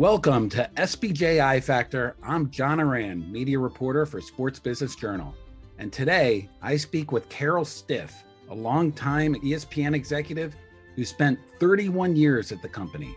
Welcome 0.00 0.48
to 0.48 0.66
SBJ 0.78 1.44
I 1.44 1.60
Factor. 1.60 2.16
I'm 2.22 2.50
John 2.50 2.80
Ourand, 2.80 3.30
media 3.30 3.58
reporter 3.58 4.06
for 4.06 4.22
Sports 4.22 4.58
Business 4.58 4.96
Journal. 4.96 5.34
And 5.76 5.92
today 5.92 6.48
I 6.62 6.78
speak 6.78 7.12
with 7.12 7.28
Carol 7.28 7.66
Stiff, 7.66 8.24
a 8.48 8.54
longtime 8.54 9.34
ESPN 9.34 9.94
executive 9.94 10.56
who 10.96 11.04
spent 11.04 11.38
31 11.58 12.16
years 12.16 12.50
at 12.50 12.62
the 12.62 12.68
company. 12.68 13.14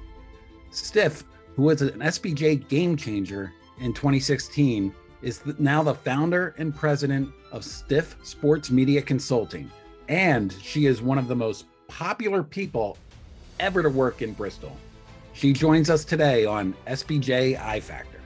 Stiff, 0.71 1.23
who 1.55 1.61
was 1.61 1.81
an 1.81 2.01
SBJ 2.01 2.67
game 2.67 2.97
changer 2.97 3.53
in 3.79 3.93
2016, 3.93 4.93
is 5.21 5.41
now 5.57 5.83
the 5.83 5.95
founder 5.95 6.53
and 6.57 6.75
president 6.75 7.29
of 7.53 7.63
Stiff 7.63 8.17
Sports 8.23 8.71
Media 8.71 9.01
Consulting. 9.01 9.71
And 10.09 10.51
she 10.61 10.87
is 10.87 11.01
one 11.01 11.17
of 11.17 11.29
the 11.29 11.35
most 11.35 11.63
popular 11.87 12.43
people 12.43 12.97
ever 13.61 13.81
to 13.81 13.89
work 13.89 14.21
in 14.21 14.33
Bristol. 14.33 14.75
She 15.33 15.51
joins 15.51 15.89
us 15.89 16.05
today 16.05 16.45
on 16.45 16.75
SBJ 16.87 17.59
I 17.59 17.79
Factor. 17.79 18.19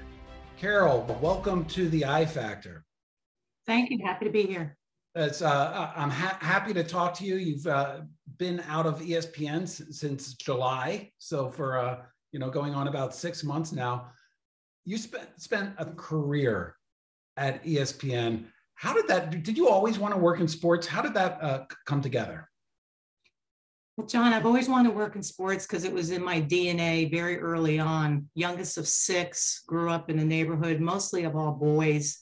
Carol, 0.57 1.03
welcome 1.21 1.66
to 1.66 1.88
the 1.89 2.05
I 2.05 2.25
Factor. 2.25 2.83
Thank 3.66 3.89
you. 3.91 3.99
Happy 4.03 4.25
to 4.25 4.31
be 4.31 4.43
here. 4.43 4.77
It's, 5.16 5.41
uh, 5.41 5.91
I'm 5.95 6.09
ha- 6.09 6.38
happy 6.41 6.73
to 6.73 6.83
talk 6.83 7.13
to 7.16 7.25
you. 7.25 7.35
You've 7.35 7.66
uh, 7.66 8.02
been 8.38 8.61
out 8.67 8.85
of 8.85 8.99
ESPN 8.99 9.63
s- 9.63 9.81
since 9.89 10.33
July, 10.35 11.11
so 11.17 11.49
for 11.49 11.77
uh, 11.77 12.02
you 12.31 12.39
know 12.39 12.49
going 12.49 12.75
on 12.75 12.88
about 12.88 13.16
six 13.16 13.44
months 13.44 13.71
now. 13.71 14.09
You 14.85 14.97
spent 14.97 15.27
spent 15.41 15.73
a 15.80 15.85
career 15.85 16.75
at 17.35 17.63
ESPN. 17.63 18.44
How 18.75 18.94
did 18.94 19.08
that? 19.08 19.44
Did 19.44 19.58
you 19.58 19.67
always 19.69 19.97
want 19.97 20.13
to 20.13 20.19
work 20.19 20.39
in 20.39 20.47
sports? 20.47 20.85
How 20.85 21.02
did 21.02 21.13
that 21.16 21.41
uh, 21.41 21.66
come 21.85 22.02
together? 22.02 22.47
Well, 23.98 24.06
John, 24.06 24.32
I've 24.32 24.46
always 24.46 24.70
wanted 24.70 24.90
to 24.90 24.95
work 24.95 25.16
in 25.16 25.23
sports 25.23 25.66
because 25.66 25.84
it 25.84 25.92
was 25.92 26.12
in 26.12 26.23
my 26.23 26.40
DNA 26.40 27.09
very 27.09 27.40
early 27.40 27.80
on. 27.80 28.30
Youngest 28.36 28.78
of 28.78 28.88
six, 28.88 29.64
grew 29.66 29.89
up 29.89 30.12
in 30.12 30.20
a 30.20 30.23
neighborhood 30.23 30.80
mostly 30.80 31.23
of 31.23 31.36
all 31.36 31.52
boys, 31.54 32.20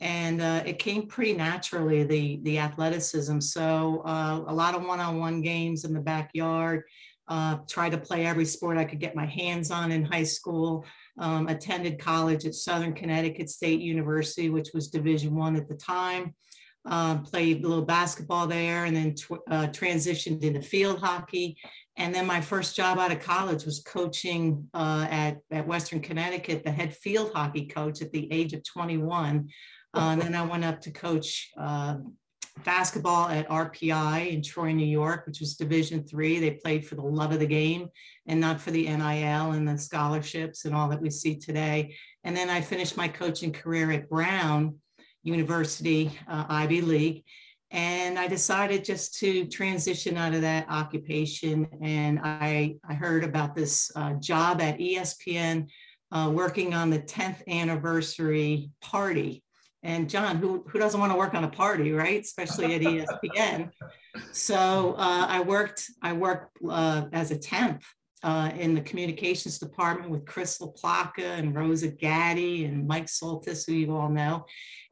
and 0.00 0.40
uh, 0.40 0.62
it 0.64 0.78
came 0.78 1.06
pretty 1.06 1.34
naturally 1.34 2.02
the 2.02 2.40
the 2.44 2.58
athleticism. 2.58 3.40
So 3.40 4.00
uh, 4.06 4.42
a 4.46 4.54
lot 4.54 4.74
of 4.74 4.86
one-on-one 4.86 5.42
games 5.42 5.84
in 5.84 5.92
the 5.92 6.00
backyard. 6.00 6.84
Uh, 7.28 7.58
tried 7.68 7.90
to 7.90 7.98
play 7.98 8.24
every 8.24 8.46
sport 8.46 8.78
I 8.78 8.86
could 8.86 9.00
get 9.00 9.14
my 9.14 9.26
hands 9.26 9.70
on 9.70 9.92
in 9.92 10.02
high 10.02 10.24
school. 10.24 10.86
Um, 11.18 11.46
attended 11.48 11.98
college 11.98 12.46
at 12.46 12.54
Southern 12.54 12.94
Connecticut 12.94 13.50
State 13.50 13.80
University, 13.80 14.48
which 14.48 14.70
was 14.72 14.88
Division 14.88 15.36
One 15.36 15.56
at 15.56 15.68
the 15.68 15.74
time 15.74 16.34
uh, 16.88 17.18
played 17.18 17.64
a 17.64 17.68
little 17.68 17.84
basketball 17.84 18.46
there 18.46 18.86
and 18.86 18.96
then 18.96 19.14
tw- 19.14 19.42
uh, 19.50 19.66
transitioned 19.68 20.42
into 20.42 20.62
field 20.62 21.00
hockey. 21.00 21.56
And 21.96 22.14
then 22.14 22.26
my 22.26 22.40
first 22.40 22.74
job 22.74 22.98
out 22.98 23.12
of 23.12 23.20
college 23.20 23.64
was 23.64 23.80
coaching 23.80 24.68
uh, 24.72 25.06
at, 25.10 25.38
at 25.50 25.66
Western 25.66 26.00
Connecticut, 26.00 26.64
the 26.64 26.70
head 26.70 26.96
field 26.96 27.32
hockey 27.34 27.66
coach 27.66 28.00
at 28.00 28.12
the 28.12 28.32
age 28.32 28.52
of 28.52 28.64
21. 28.64 29.48
Uh, 29.94 30.00
and 30.00 30.20
then 30.20 30.34
I 30.34 30.44
went 30.44 30.64
up 30.64 30.80
to 30.82 30.90
coach 30.90 31.50
uh, 31.58 31.96
basketball 32.64 33.28
at 33.28 33.48
RPI 33.48 34.32
in 34.32 34.42
Troy, 34.42 34.72
New 34.72 34.86
York, 34.86 35.26
which 35.26 35.40
was 35.40 35.56
Division 35.56 36.04
three. 36.04 36.38
They 36.38 36.52
played 36.52 36.86
for 36.86 36.94
the 36.94 37.02
love 37.02 37.32
of 37.32 37.40
the 37.40 37.46
game 37.46 37.88
and 38.26 38.40
not 38.40 38.60
for 38.60 38.70
the 38.70 38.84
NIL 38.84 39.52
and 39.52 39.66
the 39.66 39.78
scholarships 39.78 40.64
and 40.64 40.74
all 40.74 40.88
that 40.88 41.00
we 41.00 41.10
see 41.10 41.36
today. 41.36 41.96
And 42.24 42.36
then 42.36 42.50
I 42.50 42.60
finished 42.60 42.96
my 42.96 43.08
coaching 43.08 43.52
career 43.52 43.90
at 43.92 44.08
Brown, 44.08 44.76
University, 45.28 46.10
uh, 46.26 46.44
Ivy 46.48 46.80
League. 46.80 47.24
And 47.70 48.18
I 48.18 48.28
decided 48.28 48.84
just 48.84 49.18
to 49.18 49.46
transition 49.46 50.16
out 50.16 50.34
of 50.34 50.40
that 50.40 50.66
occupation. 50.70 51.68
And 51.82 52.18
I, 52.22 52.76
I 52.88 52.94
heard 52.94 53.24
about 53.24 53.54
this 53.54 53.90
uh, 53.94 54.14
job 54.14 54.60
at 54.62 54.78
ESPN 54.78 55.68
uh, 56.10 56.30
working 56.32 56.72
on 56.72 56.88
the 56.88 56.98
10th 56.98 57.46
anniversary 57.46 58.70
party. 58.80 59.42
And 59.82 60.08
John, 60.08 60.36
who, 60.36 60.64
who 60.68 60.78
doesn't 60.78 60.98
want 60.98 61.12
to 61.12 61.18
work 61.18 61.34
on 61.34 61.44
a 61.44 61.48
party, 61.48 61.92
right? 61.92 62.20
Especially 62.20 62.74
at 62.74 62.80
ESPN. 62.80 63.70
so 64.32 64.94
uh, 64.96 65.26
I 65.28 65.40
worked, 65.40 65.84
I 66.02 66.14
worked 66.14 66.56
uh, 66.68 67.04
as 67.12 67.30
a 67.30 67.38
temp 67.38 67.82
uh, 68.22 68.50
in 68.58 68.74
the 68.74 68.80
communications 68.80 69.58
department 69.58 70.10
with 70.10 70.26
Chris 70.26 70.58
LaPlaca 70.58 71.38
and 71.38 71.54
Rosa 71.54 71.88
Gatti 71.88 72.64
and 72.64 72.86
Mike 72.86 73.06
Soltys, 73.06 73.66
who 73.66 73.74
you 73.74 73.96
all 73.96 74.08
know. 74.08 74.44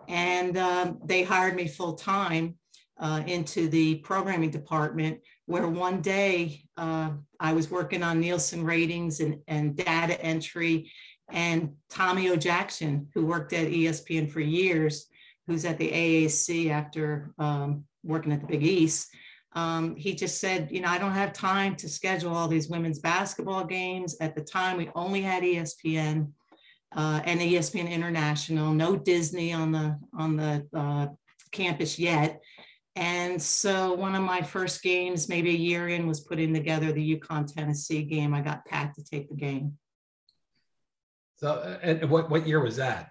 And 0.08 0.56
um, 0.56 0.98
they 1.04 1.22
hired 1.22 1.56
me 1.56 1.66
full 1.66 1.94
time 1.94 2.56
uh, 2.98 3.22
into 3.26 3.68
the 3.68 3.96
programming 3.96 4.50
department, 4.50 5.20
where 5.46 5.68
one 5.68 6.00
day 6.00 6.62
uh, 6.76 7.10
I 7.40 7.52
was 7.52 7.70
working 7.70 8.02
on 8.02 8.20
Nielsen 8.20 8.64
ratings 8.64 9.20
and, 9.20 9.40
and 9.48 9.76
data 9.76 10.20
entry. 10.20 10.90
And 11.30 11.72
Tommy 11.90 12.26
Odjakjian, 12.26 13.06
who 13.12 13.26
worked 13.26 13.52
at 13.52 13.68
ESPN 13.68 14.30
for 14.30 14.40
years, 14.40 15.08
who's 15.46 15.64
at 15.64 15.78
the 15.78 15.90
AAC 15.90 16.70
after 16.70 17.32
um, 17.38 17.84
working 18.04 18.32
at 18.32 18.40
the 18.40 18.46
Big 18.46 18.62
East, 18.62 19.08
um, 19.56 19.96
he 19.96 20.14
just 20.14 20.38
said, 20.38 20.68
you 20.70 20.82
know, 20.82 20.88
I 20.88 20.98
don't 20.98 21.12
have 21.12 21.32
time 21.32 21.76
to 21.76 21.88
schedule 21.88 22.36
all 22.36 22.46
these 22.46 22.68
women's 22.68 22.98
basketball 22.98 23.64
games. 23.64 24.14
At 24.20 24.34
the 24.36 24.42
time, 24.42 24.76
we 24.76 24.90
only 24.94 25.22
had 25.22 25.42
ESPN 25.42 26.30
uh, 26.94 27.22
and 27.24 27.40
ESPN 27.40 27.90
International, 27.90 28.74
no 28.74 28.96
Disney 28.96 29.54
on 29.54 29.72
the 29.72 29.98
on 30.16 30.36
the 30.36 30.66
uh, 30.76 31.06
campus 31.52 31.98
yet. 31.98 32.42
And 32.96 33.40
so 33.40 33.94
one 33.94 34.14
of 34.14 34.22
my 34.22 34.42
first 34.42 34.82
games, 34.82 35.26
maybe 35.26 35.50
a 35.50 35.58
year 35.58 35.88
in, 35.88 36.06
was 36.06 36.20
putting 36.20 36.52
together 36.52 36.92
the 36.92 37.18
UConn 37.18 37.52
Tennessee 37.52 38.02
game. 38.02 38.34
I 38.34 38.42
got 38.42 38.66
Pat 38.66 38.94
to 38.96 39.04
take 39.04 39.30
the 39.30 39.36
game. 39.36 39.78
So, 41.36 41.48
uh, 41.48 41.78
and 41.80 42.10
what 42.10 42.28
what 42.28 42.46
year 42.46 42.60
was 42.60 42.76
that? 42.76 43.10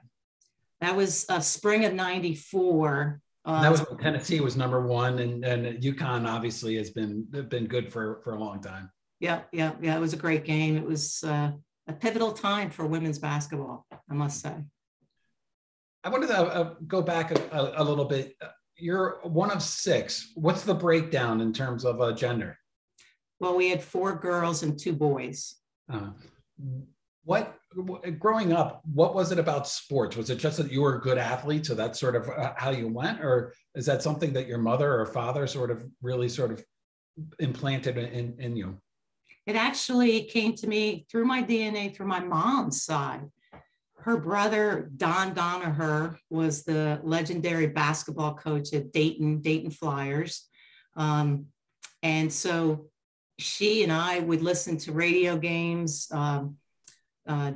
That 0.80 0.96
was 0.96 1.26
uh, 1.28 1.40
spring 1.40 1.86
of 1.86 1.94
'94. 1.96 3.20
Uh, 3.46 3.62
that 3.62 3.72
was 3.72 3.86
Tennessee 4.02 4.40
was 4.40 4.58
number 4.58 4.82
one, 4.82 5.20
and 5.20 5.46
and 5.46 5.82
UConn 5.82 6.28
obviously 6.28 6.76
has 6.78 6.90
been 6.90 7.26
been 7.50 7.68
good 7.68 7.92
for 7.92 8.22
for 8.24 8.34
a 8.34 8.40
long 8.40 8.60
time. 8.62 8.90
Yeah, 9.20 9.42
yeah, 9.52 9.74
yeah. 9.82 9.96
It 9.96 10.00
was 10.00 10.14
a 10.14 10.18
great 10.18 10.46
game. 10.46 10.76
It 10.78 10.84
was 10.84 11.24
uh, 11.24 11.52
a 11.88 11.94
pivotal 11.94 12.32
time 12.32 12.70
for 12.70 12.86
women's 12.86 13.20
basketball, 13.20 13.86
I 14.10 14.14
must 14.14 14.42
say. 14.42 14.56
I 16.04 16.10
wanted 16.10 16.28
to 16.28 16.38
uh, 16.38 16.74
go 16.88 17.02
back 17.02 17.32
a, 17.32 17.74
a, 17.78 17.84
little 17.84 18.06
bit. 18.06 18.36
You're 18.78 19.20
one 19.24 19.52
of 19.52 19.62
six. 19.64 20.32
What's 20.36 20.64
the 20.64 20.76
breakdown 20.76 21.42
in 21.42 21.54
terms 21.54 21.86
of 21.86 22.02
uh, 22.02 22.12
gender? 22.14 22.58
Well, 23.40 23.56
we 23.56 23.70
had 23.70 23.82
four 23.82 24.16
girls 24.16 24.64
and 24.64 24.78
two 24.78 24.94
boys. 24.94 25.56
Uh, 25.92 26.10
what 27.24 27.56
growing 28.20 28.54
up 28.54 28.82
what 28.94 29.16
was 29.16 29.32
it 29.32 29.40
about 29.40 29.68
sports? 29.68 30.16
Was 30.16 30.30
it 30.30 30.38
just 30.38 30.58
that 30.58 30.72
you 30.72 30.82
were 30.82 30.96
a 30.96 31.02
good 31.02 31.18
athlete 31.18 31.66
so 31.66 31.76
that's 31.76 32.00
sort 32.00 32.16
of 32.16 32.30
uh, 32.30 32.54
how 32.56 32.70
you 32.70 32.88
went? 32.88 33.22
Or 33.22 33.54
is 33.76 33.86
that 33.86 34.02
something 34.02 34.34
that 34.34 34.48
your 34.48 34.58
mother 34.58 35.00
or 35.00 35.06
father 35.06 35.48
sort 35.48 35.72
of 35.72 35.86
really 36.02 36.30
sort 36.30 36.52
of 36.52 36.64
implanted 37.40 37.98
in, 37.98 38.36
in 38.40 38.56
you? 38.56 38.78
It 39.46 39.56
actually 39.56 40.24
came 40.24 40.56
to 40.56 40.68
me 40.68 41.06
through 41.10 41.26
my 41.26 41.44
dna 41.44 41.96
through 41.96 42.08
my 42.08 42.20
mom's 42.20 42.84
side. 42.84 43.30
Her 43.98 44.18
brother 44.18 44.92
Don 44.96 45.34
Donoher 45.34 46.18
was 46.30 46.64
the 46.64 47.00
legendary 47.04 47.68
basketball 47.68 48.36
coach 48.36 48.74
at 48.74 48.92
dayton 48.92 49.42
dayton 49.42 49.72
flyers. 49.72 50.48
Um, 50.96 51.48
and 52.04 52.32
so 52.32 52.86
she 53.38 53.84
and 53.84 53.92
i 53.92 54.20
would 54.20 54.42
listen 54.42 54.78
to 54.78 54.94
radio 54.94 55.36
games 55.36 56.08
um, 56.12 56.56
uh, 57.28 57.54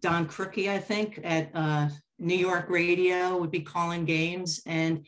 Don 0.00 0.26
Criqui, 0.26 0.68
I 0.68 0.78
think, 0.78 1.20
at 1.24 1.50
uh, 1.54 1.88
New 2.18 2.36
York 2.36 2.68
radio 2.68 3.36
would 3.38 3.50
be 3.50 3.60
calling 3.60 4.04
games. 4.04 4.62
And 4.66 5.04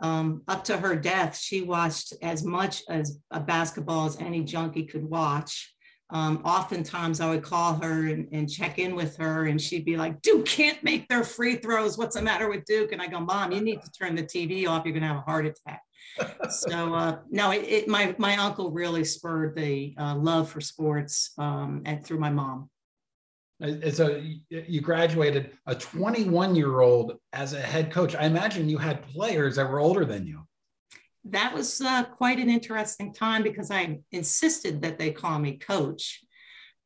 um, 0.00 0.42
up 0.48 0.64
to 0.64 0.76
her 0.76 0.94
death, 0.96 1.36
she 1.36 1.62
watched 1.62 2.14
as 2.22 2.44
much 2.44 2.82
as 2.88 3.18
a 3.30 3.40
basketball 3.40 4.06
as 4.06 4.16
any 4.20 4.42
junkie 4.42 4.84
could 4.84 5.04
watch. 5.04 5.74
Um, 6.10 6.40
oftentimes 6.42 7.20
I 7.20 7.28
would 7.28 7.42
call 7.42 7.74
her 7.74 8.06
and, 8.06 8.28
and, 8.32 8.48
check 8.48 8.78
in 8.78 8.94
with 8.94 9.14
her, 9.18 9.44
and 9.44 9.60
she'd 9.60 9.84
be 9.84 9.98
like, 9.98 10.22
Duke 10.22 10.46
can't 10.46 10.82
make 10.82 11.06
their 11.08 11.22
free 11.22 11.56
throws. 11.56 11.98
What's 11.98 12.16
the 12.16 12.22
matter 12.22 12.48
with 12.48 12.64
Duke? 12.64 12.92
And 12.92 13.02
I 13.02 13.08
go, 13.08 13.20
Mom, 13.20 13.52
you 13.52 13.60
need 13.60 13.82
to 13.82 13.90
turn 13.90 14.14
the 14.14 14.22
TV 14.22 14.66
off. 14.66 14.86
You're 14.86 14.94
going 14.94 15.02
to 15.02 15.08
have 15.08 15.18
a 15.18 15.20
heart 15.20 15.44
attack. 15.44 15.82
so, 16.50 16.94
uh, 16.94 17.18
no, 17.28 17.50
it, 17.50 17.64
it, 17.68 17.88
my, 17.88 18.14
my 18.16 18.36
uncle 18.38 18.70
really 18.70 19.04
spurred 19.04 19.54
the 19.54 19.94
uh, 19.98 20.16
love 20.16 20.48
for 20.48 20.62
sports 20.62 21.32
um, 21.36 21.82
and 21.84 22.02
through 22.02 22.20
my 22.20 22.30
mom. 22.30 22.70
So 23.60 24.22
you 24.50 24.80
graduated 24.80 25.50
a 25.66 25.74
21 25.74 26.54
year 26.54 26.80
old 26.80 27.18
as 27.32 27.54
a 27.54 27.60
head 27.60 27.90
coach. 27.90 28.14
I 28.14 28.24
imagine 28.24 28.68
you 28.68 28.78
had 28.78 29.02
players 29.02 29.56
that 29.56 29.68
were 29.68 29.80
older 29.80 30.04
than 30.04 30.26
you. 30.26 30.46
That 31.24 31.52
was 31.52 31.80
uh, 31.80 32.04
quite 32.04 32.38
an 32.38 32.48
interesting 32.48 33.12
time 33.12 33.42
because 33.42 33.70
I 33.70 33.98
insisted 34.12 34.80
that 34.82 34.98
they 34.98 35.10
call 35.10 35.38
me 35.40 35.58
coach. 35.58 36.20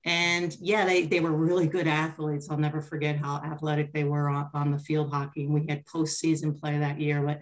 And 0.04 0.56
yeah, 0.60 0.84
they, 0.84 1.04
they 1.04 1.20
were 1.20 1.30
really 1.30 1.69
good 1.69 1.86
athletes. 1.86 2.48
I'll 2.50 2.56
never 2.56 2.80
forget 2.80 3.19
how 3.19 3.36
athletic 3.36 3.92
they 3.92 4.04
were 4.04 4.30
on, 4.30 4.48
on 4.54 4.72
the 4.72 4.78
field 4.78 5.12
hockey. 5.12 5.46
We 5.46 5.66
had 5.69 5.84
postseason 5.84 6.58
play 6.58 6.78
that 6.78 6.98
year. 6.98 7.22
But 7.22 7.40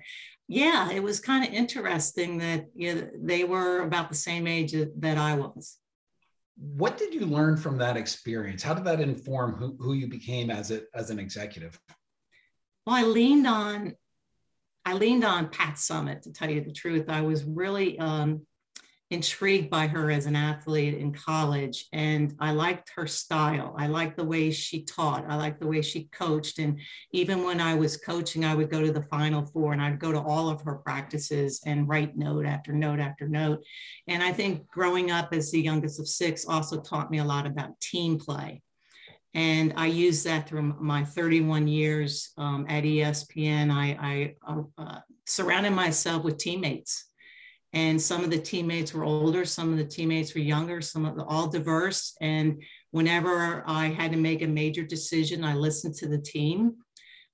yeah, 0.49 0.91
it 0.91 1.03
was 1.03 1.21
kind 1.21 1.47
of 1.47 1.55
interesting 1.55 2.39
that 2.39 2.67
you 2.75 2.95
know, 2.97 3.09
they 3.17 3.45
were 3.45 3.83
about 3.83 4.09
the 4.09 4.17
same 4.17 4.49
age 4.49 4.75
that 4.99 5.17
I 5.17 5.37
was 5.37 5.79
What 6.61 6.99
did 6.99 7.15
you 7.15 7.25
learn 7.25 7.57
from 7.57 7.79
that 7.79 7.97
experience? 7.97 8.63
How 8.63 8.75
did 8.75 8.85
that 8.85 9.01
inform 9.01 9.55
who, 9.55 9.77
who 9.81 9.95
you 9.95 10.07
became 10.07 10.51
as 10.51 10.71
a, 10.71 10.83
as 10.95 11.09
an 11.09 11.19
executive? 11.19 11.81
Well, 12.87 12.97
I 12.97 13.03
leaned 13.03 13.47
on 13.47 13.95
I 14.85 14.95
leaned 14.95 15.25
on 15.25 15.51
Pat 15.51 15.75
Summitt 15.75 16.23
to 16.23 16.33
tell 16.33 16.51
you 16.51 16.63
the 16.63 16.73
truth. 16.73 17.09
I 17.09 17.21
was 17.21 17.45
really 17.45 17.99
um, 17.99 18.47
intrigued 19.11 19.71
by 19.71 19.87
her 19.89 20.11
as 20.11 20.27
an 20.27 20.37
athlete 20.37 20.95
in 20.95 21.13
college, 21.13 21.87
and 21.93 22.35
I 22.39 22.53
liked 22.53 22.93
her 22.95 23.07
style. 23.07 23.75
I 23.77 23.89
liked 23.89 24.17
the 24.17 24.25
way 24.25 24.51
she 24.51 24.85
taught. 24.85 25.25
I 25.29 25.37
liked 25.37 25.61
the 25.61 25.67
way 25.67 25.83
she 25.83 26.05
coached. 26.13 26.59
And 26.59 26.79
even 27.13 27.43
when 27.43 27.61
I 27.61 27.75
was 27.75 27.97
coaching, 27.97 28.45
I 28.45 28.55
would 28.55 28.71
go 28.71 28.81
to 28.81 28.93
the 28.93 29.03
Final 29.03 29.45
Four 29.47 29.73
and 29.73 29.83
I'd 29.83 29.99
go 29.99 30.13
to 30.13 30.21
all 30.21 30.49
of 30.49 30.63
her 30.63 30.77
practices 30.77 31.61
and 31.67 31.89
write 31.89 32.17
note 32.17 32.47
after 32.47 32.73
note 32.73 33.01
after 33.01 33.29
note. 33.29 33.65
And 34.07 34.23
I 34.23 34.33
think 34.33 34.69
growing 34.69 35.11
up 35.11 35.33
as 35.33 35.51
the 35.51 35.61
youngest 35.61 35.99
of 35.99 36.07
six 36.07 36.47
also 36.47 36.81
taught 36.81 37.11
me 37.11 37.19
a 37.19 37.25
lot 37.25 37.47
about 37.47 37.81
team 37.81 38.19
play 38.19 38.63
and 39.35 39.73
I 39.77 39.87
used 39.87 40.25
that 40.27 40.49
through 40.49 40.75
my 40.81 41.05
31 41.05 41.69
years 41.69 42.33
um, 42.37 42.67
at 42.69 42.83
ESPN. 42.83 43.71
I, 43.71 44.35
I 44.47 44.63
uh, 44.77 45.01
surrounded 45.25 45.71
myself 45.71 46.25
with 46.25 46.39
teammates, 46.39 47.10
and 47.73 48.01
some 48.01 48.25
of 48.25 48.31
the 48.31 48.39
teammates 48.39 48.93
were 48.93 49.05
older, 49.05 49.45
some 49.45 49.71
of 49.71 49.79
the 49.79 49.85
teammates 49.85 50.35
were 50.35 50.41
younger, 50.41 50.81
some 50.81 51.05
of 51.05 51.17
the 51.17 51.25
all 51.25 51.49
diverse. 51.49 52.17
And 52.21 52.63
whenever 52.91 53.63
I 53.67 53.89
had 53.89 54.11
to 54.13 54.19
make 54.19 54.43
a 54.43 54.49
major 54.49 54.83
decision, 54.83 55.45
I 55.45 55.55
listened 55.55 55.95
to 55.97 56.09
the 56.09 56.19
team 56.19 56.77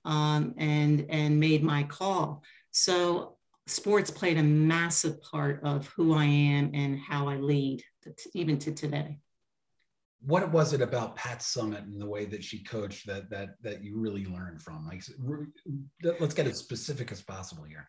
um, 0.04 0.54
and 0.58 1.06
and 1.08 1.40
made 1.40 1.62
my 1.62 1.84
call. 1.84 2.42
So 2.70 3.36
sports 3.66 4.10
played 4.10 4.36
a 4.36 4.42
massive 4.42 5.22
part 5.22 5.60
of 5.64 5.86
who 5.96 6.14
I 6.14 6.24
am 6.26 6.70
and 6.74 6.98
how 6.98 7.28
I 7.28 7.36
lead, 7.36 7.82
even 8.34 8.58
to 8.60 8.72
today 8.72 9.18
what 10.26 10.50
was 10.50 10.72
it 10.72 10.80
about 10.80 11.14
Pat 11.14 11.38
Summitt 11.38 11.84
and 11.84 12.00
the 12.00 12.06
way 12.06 12.24
that 12.24 12.42
she 12.42 12.62
coached 12.62 13.06
that 13.06 13.30
that 13.30 13.50
that 13.62 13.84
you 13.84 13.98
really 13.98 14.24
learned 14.24 14.60
from? 14.60 14.86
Like, 14.86 15.02
let's 16.20 16.34
get 16.34 16.46
as 16.46 16.58
specific 16.58 17.12
as 17.12 17.22
possible 17.22 17.64
here. 17.64 17.88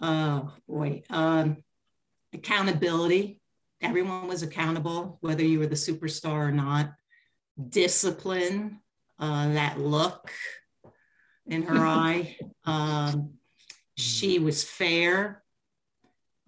Oh 0.00 0.52
boy, 0.68 1.02
um, 1.10 1.58
accountability. 2.32 3.40
Everyone 3.82 4.28
was 4.28 4.42
accountable, 4.42 5.18
whether 5.20 5.44
you 5.44 5.58
were 5.58 5.66
the 5.66 5.74
superstar 5.74 6.48
or 6.48 6.52
not. 6.52 6.92
Discipline, 7.68 8.80
uh, 9.18 9.52
that 9.52 9.78
look 9.78 10.32
in 11.46 11.62
her 11.62 11.76
eye. 11.86 12.36
Um, 12.64 13.34
she 13.96 14.38
mm. 14.38 14.44
was 14.44 14.64
fair, 14.64 15.42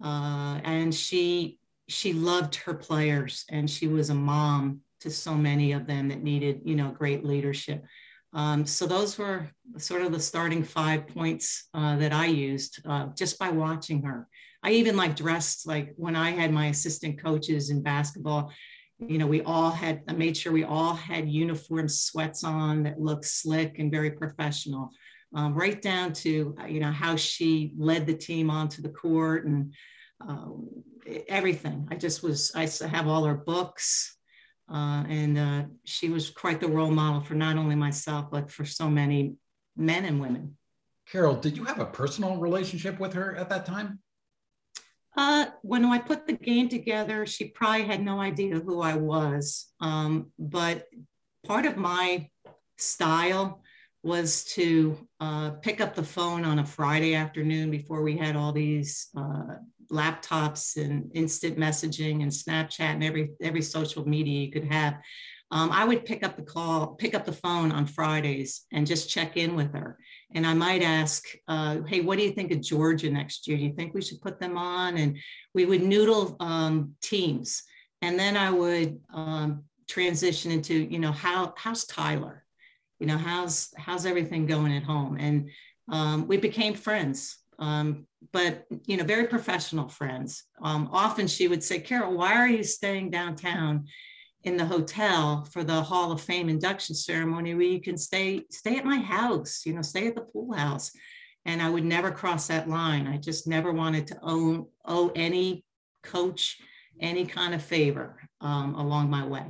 uh, 0.03 0.59
and 0.63 0.93
she 0.93 1.59
she 1.87 2.13
loved 2.13 2.55
her 2.55 2.73
players 2.73 3.45
and 3.49 3.69
she 3.69 3.87
was 3.87 4.09
a 4.09 4.15
mom 4.15 4.81
to 5.01 5.11
so 5.11 5.35
many 5.35 5.73
of 5.73 5.85
them 5.85 6.07
that 6.07 6.23
needed 6.23 6.61
you 6.63 6.75
know 6.75 6.89
great 6.89 7.25
leadership 7.25 7.85
um, 8.33 8.65
so 8.65 8.85
those 8.85 9.17
were 9.17 9.47
sort 9.77 10.01
of 10.01 10.11
the 10.11 10.19
starting 10.19 10.63
five 10.63 11.07
points 11.07 11.67
uh, 11.73 11.95
that 11.97 12.13
i 12.13 12.25
used 12.25 12.79
uh, 12.85 13.07
just 13.17 13.37
by 13.39 13.49
watching 13.49 14.01
her 14.01 14.27
i 14.63 14.71
even 14.71 14.95
like 14.95 15.15
dressed 15.15 15.67
like 15.67 15.93
when 15.95 16.15
i 16.15 16.31
had 16.31 16.51
my 16.51 16.67
assistant 16.67 17.21
coaches 17.21 17.69
in 17.69 17.81
basketball 17.81 18.51
you 18.99 19.17
know 19.17 19.27
we 19.27 19.41
all 19.41 19.71
had 19.71 20.01
i 20.07 20.13
made 20.13 20.35
sure 20.35 20.51
we 20.51 20.63
all 20.63 20.93
had 20.93 21.29
uniform 21.29 21.87
sweats 21.87 22.43
on 22.43 22.83
that 22.83 22.99
looked 22.99 23.25
slick 23.25 23.79
and 23.79 23.91
very 23.91 24.11
professional 24.11 24.89
um, 25.35 25.53
right 25.53 25.81
down 25.81 26.13
to 26.13 26.55
you 26.67 26.79
know 26.79 26.91
how 26.91 27.15
she 27.15 27.73
led 27.77 28.05
the 28.05 28.13
team 28.13 28.49
onto 28.49 28.81
the 28.81 28.89
court 28.89 29.45
and 29.45 29.73
um, 30.27 30.69
everything. 31.27 31.87
I 31.91 31.95
just 31.95 32.23
was, 32.23 32.51
I 32.55 32.67
have 32.87 33.07
all 33.07 33.25
her 33.25 33.35
books. 33.35 34.17
Uh, 34.71 35.03
and 35.09 35.37
uh, 35.37 35.63
she 35.83 36.09
was 36.09 36.29
quite 36.29 36.59
the 36.59 36.67
role 36.67 36.91
model 36.91 37.21
for 37.21 37.35
not 37.35 37.57
only 37.57 37.75
myself, 37.75 38.31
but 38.31 38.49
for 38.49 38.65
so 38.65 38.89
many 38.89 39.35
men 39.75 40.05
and 40.05 40.19
women. 40.19 40.57
Carol, 41.11 41.35
did 41.35 41.57
you 41.57 41.63
have 41.65 41.79
a 41.79 41.85
personal 41.85 42.37
relationship 42.37 42.99
with 42.99 43.13
her 43.13 43.35
at 43.35 43.49
that 43.49 43.65
time? 43.65 43.99
Uh, 45.15 45.45
when 45.61 45.85
I 45.85 45.99
put 45.99 46.25
the 46.25 46.33
game 46.33 46.69
together, 46.69 47.25
she 47.25 47.49
probably 47.49 47.83
had 47.83 48.03
no 48.03 48.19
idea 48.19 48.59
who 48.59 48.81
I 48.81 48.95
was. 48.95 49.67
Um, 49.79 50.31
but 50.39 50.87
part 51.45 51.65
of 51.65 51.77
my 51.77 52.29
style 52.77 53.62
was 54.03 54.43
to 54.43 54.97
uh, 55.21 55.51
pick 55.61 55.79
up 55.79 55.95
the 55.95 56.03
phone 56.03 56.43
on 56.43 56.59
a 56.59 56.65
Friday 56.65 57.15
afternoon 57.15 57.71
before 57.71 58.03
we 58.03 58.17
had 58.17 58.35
all 58.35 58.51
these 58.51 59.07
uh, 59.17 59.55
laptops 59.89 60.75
and 60.75 61.09
instant 61.13 61.57
messaging 61.57 62.21
and 62.21 62.31
Snapchat 62.31 62.81
and 62.81 63.03
every 63.03 63.31
every 63.41 63.61
social 63.61 64.07
media 64.07 64.45
you 64.45 64.51
could 64.51 64.71
have. 64.71 64.95
Um, 65.51 65.71
I 65.71 65.85
would 65.85 66.03
pick 66.03 66.23
up 66.23 66.35
the 66.35 66.43
call, 66.43 66.95
pick 66.95 67.13
up 67.13 67.25
the 67.25 67.31
phone 67.31 67.71
on 67.71 67.85
Fridays 67.85 68.65
and 68.71 68.87
just 68.87 69.09
check 69.09 69.37
in 69.37 69.55
with 69.55 69.71
her. 69.73 69.99
And 70.33 70.47
I 70.47 70.53
might 70.53 70.81
ask, 70.81 71.23
uh, 71.47 71.81
"Hey, 71.87 72.01
what 72.01 72.17
do 72.17 72.25
you 72.25 72.31
think 72.31 72.51
of 72.51 72.61
Georgia 72.61 73.09
next 73.09 73.47
year? 73.47 73.57
Do 73.57 73.63
you 73.63 73.73
think 73.73 73.93
we 73.93 74.01
should 74.01 74.21
put 74.21 74.39
them 74.39 74.57
on?" 74.57 74.97
And 74.97 75.17
we 75.53 75.65
would 75.65 75.83
noodle 75.83 76.35
um, 76.39 76.95
teams, 77.01 77.63
and 78.01 78.19
then 78.19 78.35
I 78.35 78.51
would 78.51 78.99
um, 79.13 79.63
transition 79.87 80.51
into, 80.51 80.73
you 80.73 80.99
know, 80.99 81.11
how 81.11 81.53
how's 81.55 81.85
Tyler? 81.85 82.42
You 83.03 83.07
know, 83.07 83.17
how's 83.17 83.73
how's 83.77 84.05
everything 84.05 84.45
going 84.45 84.73
at 84.73 84.83
home? 84.83 85.17
And 85.19 85.49
um, 85.91 86.25
we 86.25 86.37
became 86.37 86.73
friends 86.73 87.43
um, 87.59 88.07
but 88.31 88.65
you 88.85 88.97
know, 88.97 89.03
very 89.03 89.27
professional 89.27 89.87
friends. 89.87 90.43
Um, 90.61 90.89
often 90.91 91.27
she 91.27 91.47
would 91.47 91.63
say, 91.63 91.79
"Carol, 91.79 92.17
why 92.17 92.33
are 92.33 92.47
you 92.47 92.63
staying 92.63 93.11
downtown 93.11 93.85
in 94.43 94.57
the 94.57 94.65
hotel 94.65 95.47
for 95.51 95.63
the 95.63 95.81
Hall 95.81 96.11
of 96.11 96.21
Fame 96.21 96.49
induction 96.49 96.95
ceremony 96.95 97.53
where 97.53 97.63
you 97.63 97.81
can 97.81 97.97
stay 97.97 98.43
stay 98.51 98.77
at 98.77 98.85
my 98.85 98.97
house? 98.97 99.65
You 99.65 99.73
know, 99.73 99.81
stay 99.81 100.07
at 100.07 100.15
the 100.15 100.21
pool 100.21 100.53
house." 100.53 100.91
And 101.45 101.61
I 101.61 101.69
would 101.69 101.83
never 101.83 102.11
cross 102.11 102.47
that 102.47 102.69
line. 102.69 103.05
I 103.05 103.17
just 103.17 103.47
never 103.47 103.71
wanted 103.71 104.07
to 104.07 104.19
own 104.21 104.67
owe 104.85 105.11
any 105.15 105.65
coach 106.01 106.59
any 106.99 107.25
kind 107.25 107.53
of 107.53 107.61
favor 107.61 108.17
um, 108.39 108.75
along 108.75 109.09
my 109.09 109.25
way. 109.25 109.45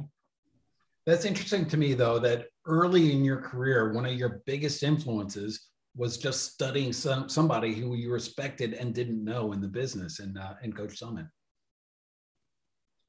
That's 1.05 1.25
interesting 1.25 1.67
to 1.67 1.77
me, 1.77 1.93
though, 1.93 2.19
that 2.19 2.47
early 2.65 3.11
in 3.11 3.23
your 3.23 3.41
career, 3.41 3.93
one 3.93 4.05
of 4.05 4.13
your 4.13 4.41
biggest 4.45 4.83
influences 4.83 5.67
was 5.95 6.17
just 6.17 6.51
studying 6.53 6.91
some 6.91 7.29
somebody 7.29 7.73
who 7.73 7.95
you 7.95 8.11
respected 8.11 8.73
and 8.73 8.93
didn't 8.93 9.23
know 9.23 9.51
in 9.51 9.61
the 9.61 9.67
business 9.67 10.19
and 10.19 10.37
uh, 10.37 10.53
and 10.63 10.75
Coach 10.75 10.99
Summitt. 10.99 11.27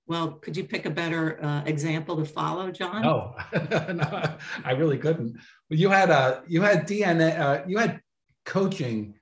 Well, 0.07 0.33
could 0.33 0.55
you 0.55 0.65
pick 0.65 0.85
a 0.85 0.91
better 0.91 1.43
uh, 1.43 1.63
example 1.65 2.17
to 2.17 2.27
follow, 2.27 2.71
John? 2.71 3.03
No, 3.03 3.35
no, 3.93 4.37
I 4.65 4.73
really 4.73 4.99
couldn't. 4.99 5.39
But 5.71 5.79
you 5.79 5.89
had 5.89 6.11
a 6.11 6.15
uh, 6.15 6.41
you 6.47 6.61
had 6.61 6.87
DNA, 6.87 7.39
uh, 7.39 7.63
you 7.67 7.79
had 7.79 8.01
coaching 8.45 9.15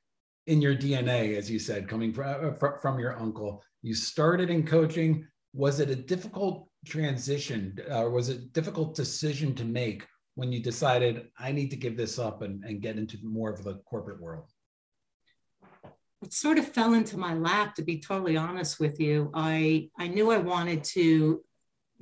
in 0.48 0.60
your 0.60 0.74
DNA, 0.74 1.36
as 1.36 1.48
you 1.48 1.60
said, 1.60 1.88
coming 1.88 2.12
from 2.12 2.56
uh, 2.60 2.68
from 2.80 2.98
your 2.98 3.18
uncle. 3.18 3.62
You 3.82 3.94
started 3.94 4.50
in 4.50 4.66
coaching. 4.66 5.26
Was 5.54 5.80
it 5.80 5.90
a 5.90 5.96
difficult 5.96 6.68
transition, 6.86 7.78
or 7.90 8.10
was 8.10 8.28
it 8.28 8.38
a 8.38 8.46
difficult 8.46 8.96
decision 8.96 9.54
to 9.54 9.64
make 9.64 10.06
when 10.34 10.52
you 10.52 10.60
decided 10.60 11.28
I 11.38 11.52
need 11.52 11.70
to 11.70 11.76
give 11.76 11.96
this 11.96 12.18
up 12.18 12.42
and, 12.42 12.64
and 12.64 12.80
get 12.80 12.96
into 12.96 13.18
more 13.22 13.50
of 13.50 13.64
the 13.64 13.74
corporate 13.84 14.20
world? 14.20 14.48
It 16.22 16.32
sort 16.32 16.58
of 16.58 16.68
fell 16.68 16.94
into 16.94 17.18
my 17.18 17.34
lap, 17.34 17.74
to 17.74 17.82
be 17.82 17.98
totally 17.98 18.36
honest 18.36 18.78
with 18.78 19.00
you. 19.00 19.30
I 19.34 19.90
I 19.98 20.06
knew 20.08 20.30
I 20.30 20.38
wanted 20.38 20.84
to 20.84 21.42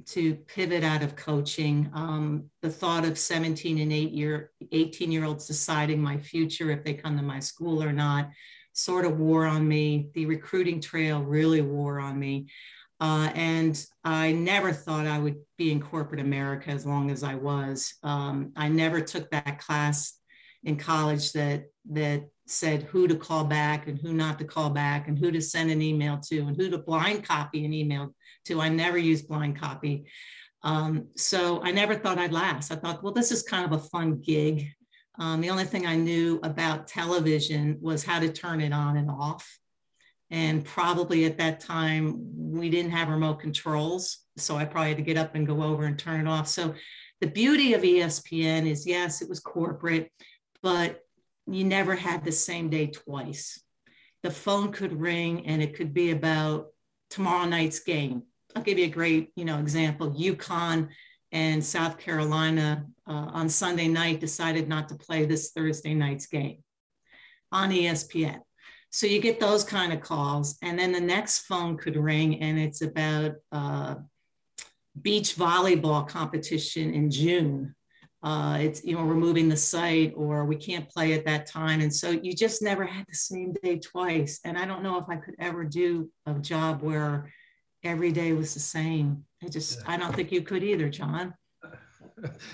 to 0.07 0.35
pivot 0.35 0.85
out 0.85 1.03
of 1.03 1.17
coaching. 1.17 1.91
Um, 1.95 2.45
the 2.63 2.71
thought 2.71 3.05
of 3.05 3.19
17 3.19 3.79
and 3.79 3.93
8 3.93 4.11
year 4.13 4.51
18 4.73 5.13
year 5.13 5.25
olds 5.25 5.47
deciding 5.47 6.01
my 6.01 6.19
future 6.19 6.71
if 6.71 6.85
they 6.85 6.95
come 6.95 7.17
to 7.17 7.23
my 7.23 7.41
school 7.41 7.83
or 7.83 7.93
not 7.93 8.31
sort 8.73 9.05
of 9.05 9.19
wore 9.19 9.47
on 9.47 9.67
me. 9.67 10.11
The 10.15 10.27
recruiting 10.27 10.81
trail 10.81 11.23
really 11.23 11.61
wore 11.61 12.01
on 12.01 12.19
me. 12.19 12.49
Uh, 13.01 13.31
and 13.35 13.83
I 14.05 14.33
never 14.33 14.73
thought 14.73 15.07
I 15.07 15.19
would 15.19 15.37
be 15.57 15.73
in 15.73 15.81
corporate 15.81 16.21
America 16.21 16.71
as 16.71 16.85
long 16.85 17.11
as 17.11 17.23
I 17.23 17.35
was. 17.35 17.95
Um, 18.03 18.53
I 18.57 18.69
never 18.69 19.01
took 19.01 19.31
that 19.31 19.59
class 19.59 20.19
in 20.65 20.77
college 20.77 21.33
that 21.33 21.65
that 21.91 22.29
said 22.47 22.83
who 22.83 23.09
to 23.09 23.15
call 23.15 23.45
back 23.45 23.87
and 23.87 23.99
who 23.99 24.13
not 24.13 24.39
to 24.39 24.45
call 24.45 24.71
back 24.71 25.09
and 25.09 25.19
who 25.19 25.31
to 25.31 25.41
send 25.41 25.71
an 25.71 25.81
email 25.81 26.19
to 26.19 26.41
and 26.41 26.57
who 26.57 26.69
to 26.69 26.79
blind 26.79 27.25
copy 27.25 27.65
an 27.65 27.73
email 27.73 28.15
to. 28.45 28.61
I 28.61 28.69
never 28.69 28.99
used 28.99 29.29
blind 29.29 29.59
copy. 29.59 30.07
Um, 30.63 31.07
so 31.17 31.63
I 31.63 31.71
never 31.71 31.95
thought 31.95 32.19
I'd 32.19 32.33
last. 32.33 32.71
I 32.71 32.77
thought, 32.77 33.03
well, 33.03 33.13
this 33.13 33.33
is 33.33 33.43
kind 33.43 33.65
of 33.65 33.73
a 33.73 33.83
fun 33.89 34.21
gig. 34.21 34.69
Um, 35.19 35.41
the 35.41 35.51
only 35.51 35.65
thing 35.65 35.87
I 35.87 35.97
knew 35.97 36.41
about 36.43 36.87
television 36.87 37.79
was 37.81 38.05
how 38.05 38.19
to 38.19 38.31
turn 38.31 38.61
it 38.61 38.73
on 38.73 38.97
and 38.97 39.11
off. 39.11 39.59
And 40.31 40.65
probably 40.65 41.25
at 41.25 41.39
that 41.39 41.61
time, 41.61 42.21
we 42.37 42.71
didn't 42.71 42.93
have 42.93 43.09
remote 43.09 43.41
controls. 43.41 44.19
So 44.37 44.57
I 44.57 44.65
probably 44.65 44.91
had 44.91 44.99
to 44.99 45.03
get 45.03 45.19
up 45.19 45.35
and 45.35 45.47
go 45.47 45.63
over 45.63 45.85
and 45.85 45.99
turn 45.99 46.21
it 46.21 46.31
off. 46.31 46.47
So 46.47 46.75
the 47.21 47.27
beauty 47.27 47.75
of 47.75 47.83
ESPN 47.83 48.67
is 48.67 48.87
yes, 48.87 49.23
it 49.23 49.29
was 49.29 49.41
corporate, 49.41 50.11
but 50.63 51.01
you 51.47 51.65
never 51.65 51.95
had 51.95 52.25
the 52.25 52.33
same 52.33 52.71
day 52.71 52.87
twice. 52.87 53.61
The 54.23 54.31
phone 54.31 54.73
could 54.73 54.93
ring 54.93 55.47
and 55.47 55.63
it 55.63 55.75
could 55.75 55.93
be 55.93 56.13
about 56.13 56.69
tomorrow 57.09 57.47
night's 57.47 57.81
game. 57.81 58.23
I'll 58.55 58.63
give 58.63 58.79
you 58.79 58.87
a 58.87 58.91
great, 58.91 59.31
you 59.37 59.45
know, 59.45 59.59
example. 59.59 60.13
UConn 60.13 60.89
and 61.33 61.65
South 61.65 61.99
Carolina 61.99 62.87
uh, 63.07 63.31
on 63.33 63.49
Sunday 63.49 63.89
night 63.89 64.21
decided 64.21 64.69
not 64.69 64.89
to 64.89 64.95
play 64.95 65.25
this 65.25 65.51
Thursday 65.51 65.95
night's 65.95 66.27
game 66.27 66.63
on 67.53 67.71
ESPN. 67.71 68.41
So 68.91 69.07
you 69.07 69.21
get 69.21 69.39
those 69.39 69.63
kind 69.63 69.93
of 69.93 70.01
calls, 70.01 70.59
and 70.63 70.77
then 70.77 70.91
the 70.91 71.01
next 71.01 71.41
phone 71.41 71.77
could 71.77 71.97
ring, 71.97 72.41
and 72.43 72.59
it's 72.59 72.83
about 72.83 73.35
uh, 73.53 73.95
beach 75.01 75.37
volleyball 75.37 76.07
competition 76.07 76.93
in 76.93 77.09
June. 77.09 77.75
Uh, 78.23 78.59
it's 78.61 78.85
you 78.85 78.97
know 78.97 79.03
removing 79.03 79.49
the 79.49 79.57
site, 79.57 80.13
or 80.17 80.45
we 80.45 80.57
can't 80.57 80.89
play 80.89 81.13
at 81.13 81.25
that 81.25 81.47
time, 81.47 81.81
and 81.81 81.95
so 81.95 82.11
you 82.11 82.35
just 82.35 82.63
never 82.63 82.85
had 82.85 83.07
the 83.09 83.15
same 83.15 83.55
day 83.63 83.79
twice. 83.79 84.41
And 84.45 84.59
I 84.59 84.67
don't 84.67 84.83
know 84.83 84.99
if 84.99 85.09
I 85.09 85.17
could 85.17 85.37
ever 85.39 85.65
do 85.65 86.11
a 86.27 86.35
job 86.35 86.83
where 86.83 87.33
every 87.85 88.11
day 88.11 88.33
was 88.33 88.55
the 88.55 88.61
same. 88.61 89.25
I 89.43 89.49
just 89.49 89.79
I 89.89 89.97
don't 89.97 90.15
think 90.15 90.33
you 90.33 90.43
could 90.43 90.65
either, 90.65 90.89
John. 90.89 91.35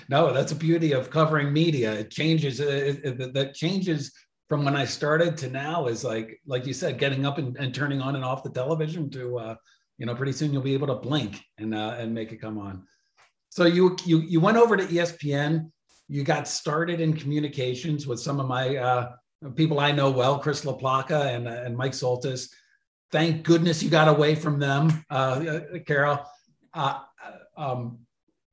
No, 0.07 0.31
that's 0.31 0.53
the 0.53 0.57
beauty 0.57 0.93
of 0.93 1.09
covering 1.09 1.51
media. 1.51 1.91
It 1.91 2.09
changes. 2.09 2.61
It, 2.61 3.01
it, 3.03 3.33
that 3.33 3.53
changes 3.53 4.13
from 4.49 4.63
when 4.63 4.75
I 4.75 4.85
started 4.85 5.37
to 5.37 5.49
now 5.49 5.87
is 5.87 6.03
like, 6.03 6.39
like 6.45 6.65
you 6.65 6.73
said, 6.73 6.99
getting 6.99 7.25
up 7.25 7.37
and, 7.37 7.57
and 7.57 7.73
turning 7.73 8.01
on 8.01 8.15
and 8.15 8.23
off 8.23 8.43
the 8.43 8.49
television 8.49 9.09
to, 9.11 9.37
uh, 9.37 9.55
you 9.97 10.05
know, 10.05 10.15
pretty 10.15 10.31
soon 10.31 10.53
you'll 10.53 10.61
be 10.61 10.73
able 10.73 10.87
to 10.87 10.95
blink 10.95 11.41
and, 11.57 11.75
uh, 11.75 11.95
and 11.97 12.13
make 12.13 12.31
it 12.31 12.37
come 12.37 12.57
on. 12.57 12.83
So 13.49 13.65
you, 13.65 13.97
you, 14.05 14.19
you 14.19 14.39
went 14.39 14.57
over 14.57 14.77
to 14.77 14.85
ESPN, 14.85 15.69
you 16.07 16.23
got 16.23 16.47
started 16.47 17.01
in 17.01 17.13
communications 17.13 18.07
with 18.07 18.19
some 18.19 18.39
of 18.39 18.47
my, 18.47 18.77
uh, 18.77 19.11
people 19.55 19.79
I 19.79 19.91
know 19.91 20.09
well, 20.09 20.39
Chris 20.39 20.63
LaPlaca 20.63 21.35
and, 21.35 21.47
uh, 21.47 21.63
and 21.65 21.75
Mike 21.75 21.91
Soltys. 21.91 22.49
Thank 23.11 23.43
goodness 23.43 23.83
you 23.83 23.89
got 23.89 24.07
away 24.07 24.35
from 24.35 24.59
them, 24.59 25.05
uh, 25.09 25.39
Carol. 25.85 26.25
uh, 26.73 26.99
Carol. 26.99 27.03
Um, 27.57 27.99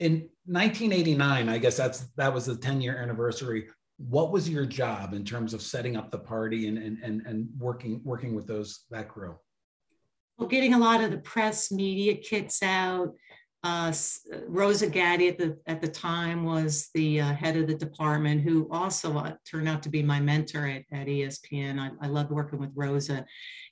in 0.01 0.29
1989, 0.47 1.49
I 1.49 1.59
guess 1.59 1.77
that's, 1.77 2.01
that 2.17 2.33
was 2.33 2.47
the 2.47 2.57
10 2.57 2.81
year 2.81 2.97
anniversary 2.97 3.67
what 3.97 4.33
was 4.33 4.49
your 4.49 4.67
job 4.67 5.15
in 5.15 5.25
terms 5.25 5.55
of 5.55 5.63
setting 5.63 5.97
up 5.97 6.11
the 6.11 6.19
party 6.19 6.69
and 6.69 6.79
and 6.79 6.99
and, 7.03 7.27
and 7.27 7.49
working 7.59 8.01
working 8.05 8.35
with 8.35 8.47
those 8.47 8.85
that 8.91 9.09
crew 9.09 9.37
well 10.39 10.49
getting 10.49 10.75
a 10.75 10.79
lot 10.79 11.03
of 11.03 11.11
the 11.11 11.19
press 11.19 11.71
media 11.71 12.15
kits 12.15 12.63
out 12.63 13.15
uh, 13.65 13.91
Rosa 14.47 14.87
Gatti 14.87 15.29
at 15.29 15.39
the 15.39 15.59
at 15.67 15.81
the 15.81 15.89
time 15.89 16.45
was 16.45 16.91
the 16.93 17.23
uh, 17.23 17.33
head 17.33 17.57
of 17.57 17.67
the 17.67 17.75
department, 17.75 18.43
who 18.43 18.69
also 18.71 19.17
uh, 19.17 19.33
turned 19.51 19.71
out 19.71 19.83
to 19.85 19.89
be 19.89 20.03
my 20.03 20.21
mentor 20.21 20.67
at, 20.67 20.83
at 20.93 21.07
ESPN. 21.07 21.81
I, 21.81 21.91
I 22.05 22.09
loved 22.09 22.31
working 22.31 22.59
with 22.59 22.71
Rosa, 22.75 23.25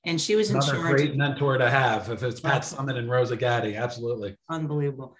and 0.06 0.18
she 0.18 0.34
was 0.34 0.48
Another 0.48 0.76
in 0.76 0.82
charge. 0.82 0.96
great 0.96 1.16
mentor 1.16 1.58
to 1.58 1.68
have 1.68 2.08
if 2.08 2.22
it's 2.22 2.40
Pat 2.40 2.62
Summitt 2.62 2.96
and 2.96 3.10
Rosa 3.10 3.36
Gatti, 3.36 3.76
absolutely 3.76 4.34
unbelievable. 4.48 5.14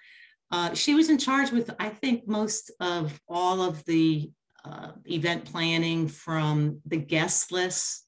Uh, 0.49 0.73
she 0.73 0.95
was 0.95 1.11
in 1.11 1.19
charge 1.19 1.51
with 1.51 1.69
I 1.79 1.89
think 1.89 2.27
most 2.27 2.71
of 2.79 3.21
all 3.29 3.61
of 3.61 3.85
the 3.85 4.31
uh, 4.65 4.91
event 5.05 5.45
planning 5.45 6.07
from 6.07 6.79
the 6.85 6.97
guest 6.97 7.51
list 7.51 8.05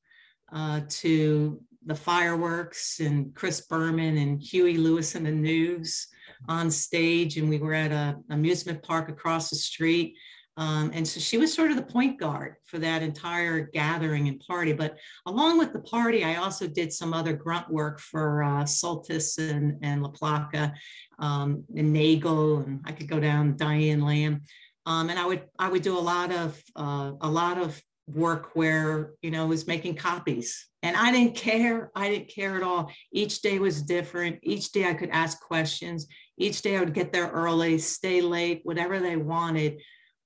uh, 0.53 0.81
to 0.87 1.59
the 1.85 1.95
fireworks 1.95 2.99
and 2.99 3.33
Chris 3.35 3.61
Berman 3.61 4.17
and 4.17 4.41
Huey 4.41 4.77
Lewis 4.77 5.15
and 5.15 5.25
the 5.25 5.31
news 5.31 6.07
on 6.47 6.71
stage. 6.71 7.37
And 7.37 7.49
we 7.49 7.59
were 7.59 7.73
at 7.73 7.91
a 7.91 8.17
amusement 8.29 8.81
park 8.83 9.09
across 9.09 9.49
the 9.49 9.55
street. 9.55 10.15
Um, 10.57 10.91
and 10.93 11.05
so 11.05 11.19
she 11.19 11.37
was 11.37 11.53
sort 11.53 11.71
of 11.71 11.77
the 11.77 11.83
point 11.83 12.17
guard 12.17 12.55
for 12.63 12.79
that 12.79 13.01
entire 13.01 13.59
gathering 13.73 14.29
and 14.29 14.39
party. 14.39 14.71
But 14.71 14.97
along 15.25 15.57
with 15.57 15.73
the 15.73 15.81
party, 15.81 16.23
I 16.23 16.35
also 16.35 16.65
did 16.65 16.93
some 16.93 17.13
other 17.13 17.33
grunt 17.33 17.69
work 17.69 17.99
for 17.99 18.41
uh, 18.41 18.63
Soltys 18.63 19.37
and, 19.37 19.77
and 19.81 20.01
LaPlaca 20.01 20.73
um, 21.19 21.65
and 21.75 21.91
Nagel, 21.91 22.59
and 22.59 22.79
I 22.85 22.93
could 22.93 23.09
go 23.09 23.19
down 23.19 23.57
Diane 23.57 24.01
Lamb. 24.01 24.43
Um, 24.85 25.09
and 25.09 25.17
I 25.17 25.25
would 25.25 25.43
I 25.57 25.69
would 25.69 25.81
do 25.81 25.97
a 25.97 25.99
lot 25.99 26.31
of 26.31 26.61
uh, 26.75 27.13
a 27.21 27.29
lot 27.29 27.57
of 27.57 27.81
work 28.07 28.51
where 28.53 29.13
you 29.21 29.31
know 29.31 29.47
was 29.47 29.67
making 29.67 29.95
copies. 29.95 30.67
And 30.83 30.95
i 30.95 31.11
didn't 31.11 31.35
care. 31.35 31.91
I 31.95 32.09
didn't 32.09 32.29
care 32.29 32.55
at 32.55 32.63
all. 32.63 32.91
Each 33.11 33.41
day 33.41 33.57
was 33.59 33.81
different. 33.81 34.39
Each 34.43 34.71
day 34.71 34.87
i 34.87 34.93
could 34.93 35.09
ask 35.09 35.41
questions. 35.41 36.07
Each 36.37 36.61
day 36.61 36.77
i 36.77 36.79
would 36.79 36.93
get 36.93 37.11
there 37.11 37.29
early 37.29 37.77
stay 37.79 38.21
late 38.21 38.61
whatever 38.63 38.99
they 38.99 39.15
wanted 39.15 39.81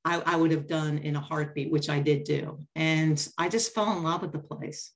I, 0.06 0.22
I 0.26 0.36
would 0.38 0.52
have 0.52 0.68
done 0.68 1.00
in 1.00 1.16
a 1.16 1.22
heartbeat 1.22 1.72
which 1.72 1.90
i 1.90 2.00
did 2.00 2.24
do. 2.24 2.60
And 2.76 3.26
i 3.38 3.48
just 3.48 3.74
fell 3.74 3.96
in 3.96 4.04
love 4.04 4.22
with 4.22 4.34
the 4.34 4.40
place. 4.40 4.92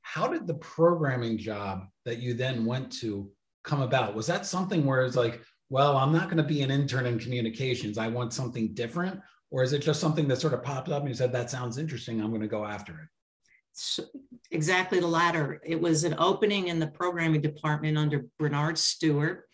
How 0.00 0.28
did 0.28 0.46
the 0.46 0.54
programming 0.54 1.36
job 1.36 1.86
that 2.06 2.18
you 2.18 2.32
then 2.32 2.64
went 2.64 2.92
to 3.00 3.30
come 3.64 3.82
about? 3.82 4.14
Was 4.14 4.28
that 4.28 4.46
something 4.46 4.86
where 4.86 5.04
it's 5.04 5.16
like 5.16 5.42
well, 5.68 5.96
I'm 5.96 6.12
not 6.12 6.24
going 6.24 6.36
to 6.36 6.42
be 6.42 6.62
an 6.62 6.70
intern 6.70 7.06
in 7.06 7.18
communications. 7.18 7.98
I 7.98 8.08
want 8.08 8.32
something 8.32 8.74
different. 8.74 9.20
Or 9.50 9.62
is 9.62 9.72
it 9.72 9.80
just 9.80 10.00
something 10.00 10.28
that 10.28 10.40
sort 10.40 10.54
of 10.54 10.62
popped 10.62 10.88
up 10.88 11.00
and 11.00 11.08
you 11.08 11.14
said, 11.14 11.32
that 11.32 11.50
sounds 11.50 11.78
interesting. 11.78 12.20
I'm 12.20 12.30
going 12.30 12.42
to 12.42 12.48
go 12.48 12.64
after 12.64 12.92
it? 12.92 13.08
So 13.72 14.04
exactly 14.50 15.00
the 15.00 15.06
latter. 15.06 15.60
It 15.64 15.80
was 15.80 16.04
an 16.04 16.14
opening 16.18 16.68
in 16.68 16.78
the 16.78 16.86
programming 16.86 17.42
department 17.42 17.98
under 17.98 18.26
Bernard 18.38 18.78
Stewart. 18.78 19.44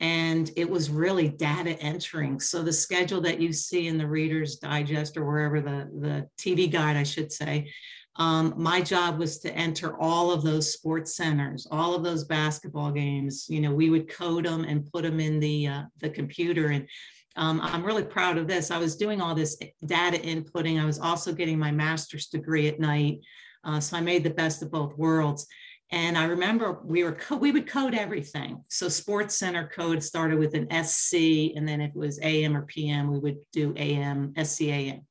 And 0.00 0.50
it 0.56 0.68
was 0.68 0.90
really 0.90 1.28
data 1.28 1.78
entering. 1.80 2.40
So 2.40 2.62
the 2.62 2.72
schedule 2.72 3.20
that 3.22 3.40
you 3.40 3.52
see 3.52 3.86
in 3.86 3.96
the 3.96 4.06
Reader's 4.06 4.56
Digest 4.56 5.16
or 5.16 5.24
wherever 5.24 5.60
the, 5.60 5.88
the 6.00 6.28
TV 6.38 6.70
guide, 6.70 6.96
I 6.96 7.04
should 7.04 7.32
say, 7.32 7.72
um, 8.16 8.54
my 8.56 8.80
job 8.80 9.18
was 9.18 9.38
to 9.40 9.52
enter 9.52 10.00
all 10.00 10.30
of 10.30 10.42
those 10.42 10.72
sports 10.72 11.16
centers, 11.16 11.66
all 11.70 11.94
of 11.94 12.04
those 12.04 12.24
basketball 12.24 12.92
games. 12.92 13.46
You 13.48 13.60
know, 13.60 13.74
we 13.74 13.90
would 13.90 14.08
code 14.08 14.44
them 14.44 14.64
and 14.64 14.90
put 14.92 15.02
them 15.02 15.18
in 15.18 15.40
the 15.40 15.66
uh, 15.66 15.82
the 16.00 16.10
computer. 16.10 16.68
And 16.68 16.88
um, 17.36 17.60
I'm 17.60 17.84
really 17.84 18.04
proud 18.04 18.38
of 18.38 18.46
this. 18.46 18.70
I 18.70 18.78
was 18.78 18.96
doing 18.96 19.20
all 19.20 19.34
this 19.34 19.58
data 19.84 20.18
inputting. 20.18 20.80
I 20.80 20.84
was 20.84 21.00
also 21.00 21.32
getting 21.32 21.58
my 21.58 21.72
master's 21.72 22.26
degree 22.26 22.68
at 22.68 22.78
night, 22.78 23.18
uh, 23.64 23.80
so 23.80 23.96
I 23.96 24.00
made 24.00 24.22
the 24.22 24.30
best 24.30 24.62
of 24.62 24.70
both 24.70 24.96
worlds. 24.96 25.46
And 25.90 26.16
I 26.16 26.24
remember 26.24 26.80
we 26.84 27.02
were 27.02 27.12
co- 27.12 27.36
we 27.36 27.50
would 27.50 27.66
code 27.66 27.94
everything. 27.94 28.62
So 28.68 28.88
Sports 28.88 29.36
Center 29.36 29.68
code 29.74 30.04
started 30.04 30.38
with 30.38 30.54
an 30.54 30.68
SC, 30.84 31.56
and 31.56 31.66
then 31.66 31.80
if 31.80 31.90
it 31.90 31.96
was 31.96 32.20
AM 32.22 32.56
or 32.56 32.62
PM, 32.62 33.10
we 33.10 33.18
would 33.18 33.38
do 33.52 33.74
AM, 33.76 34.34
SCAM 34.34 35.02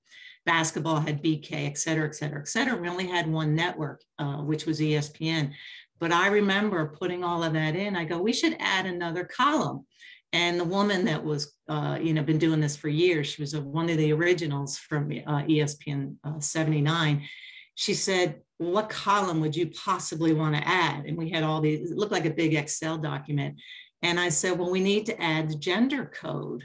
basketball 0.46 1.00
had 1.00 1.24
BK, 1.24 1.68
et 1.68 1.78
cetera, 1.78 2.08
et 2.08 2.16
cetera, 2.16 2.40
et 2.40 2.48
cetera. 2.48 2.76
We 2.76 2.90
only 2.90 3.08
had 3.08 3.28
one 3.28 3.56
network, 3.56 4.02
uh, 4.20 4.38
which 4.38 4.66
was 4.66 4.80
ESPN. 4.80 5.54
But 6.00 6.12
I 6.12 6.28
remember 6.28 6.96
putting 7.00 7.24
all 7.24 7.44
of 7.44 7.54
that 7.54 7.76
in. 7.76 7.96
I 7.96 8.04
go, 8.04 8.22
we 8.22 8.34
should 8.34 8.58
add 8.60 8.86
another 8.86 9.24
column. 9.24 9.86
And 10.34 10.60
the 10.60 10.66
woman 10.66 11.06
that 11.06 11.24
was, 11.24 11.54
uh, 11.70 12.00
you 12.02 12.14
know, 12.14 12.24
been 12.24 12.40
doing 12.40 12.60
this 12.60 12.76
for 12.76 12.90
years, 12.90 13.28
she 13.28 13.42
was 13.42 13.54
a, 13.54 13.62
one 13.62 13.90
of 13.90 13.98
the 13.98 14.12
originals 14.12 14.78
from 14.78 15.12
uh, 15.28 15.44
ESPN 15.44 16.16
uh, 16.24 16.40
79. 16.40 17.24
She 17.76 17.94
said, 17.94 18.42
what 18.58 18.90
column 18.90 19.42
would 19.42 19.56
you 19.56 19.68
possibly 19.68 20.34
want 20.34 20.56
to 20.56 20.68
add? 20.68 21.06
And 21.06 21.18
we 21.18 21.30
had 21.30 21.44
all 21.44 21.62
these, 21.62 21.92
it 21.92 21.98
looked 21.98 22.12
like 22.12 22.26
a 22.26 22.32
big 22.32 22.56
Excel 22.56 22.98
document. 22.98 23.60
And 24.02 24.20
I 24.20 24.30
said, 24.30 24.58
well, 24.58 24.72
we 24.72 24.82
need 24.82 25.06
to 25.06 25.22
add 25.22 25.50
the 25.50 25.56
gender 25.56 26.06
code. 26.06 26.64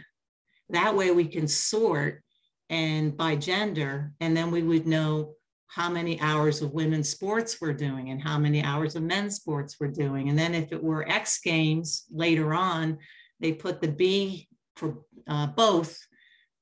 That 0.70 0.96
way 0.96 1.10
we 1.10 1.26
can 1.26 1.46
sort 1.46 2.22
and 2.70 3.16
by 3.16 3.36
gender, 3.36 4.12
and 4.20 4.36
then 4.36 4.50
we 4.50 4.62
would 4.62 4.86
know 4.86 5.34
how 5.68 5.88
many 5.88 6.20
hours 6.20 6.62
of 6.62 6.72
women's 6.72 7.08
sports 7.08 7.60
we're 7.60 7.74
doing 7.74 8.10
and 8.10 8.22
how 8.22 8.38
many 8.38 8.62
hours 8.62 8.96
of 8.96 9.02
men's 9.02 9.36
sports 9.36 9.76
we're 9.78 9.88
doing. 9.88 10.28
And 10.28 10.38
then 10.38 10.54
if 10.54 10.72
it 10.72 10.82
were 10.82 11.08
X 11.08 11.40
Games 11.40 12.04
later 12.10 12.54
on, 12.54 12.98
they 13.40 13.52
put 13.52 13.80
the 13.80 13.88
B 13.88 14.48
for 14.76 14.98
uh, 15.28 15.46
both 15.48 15.98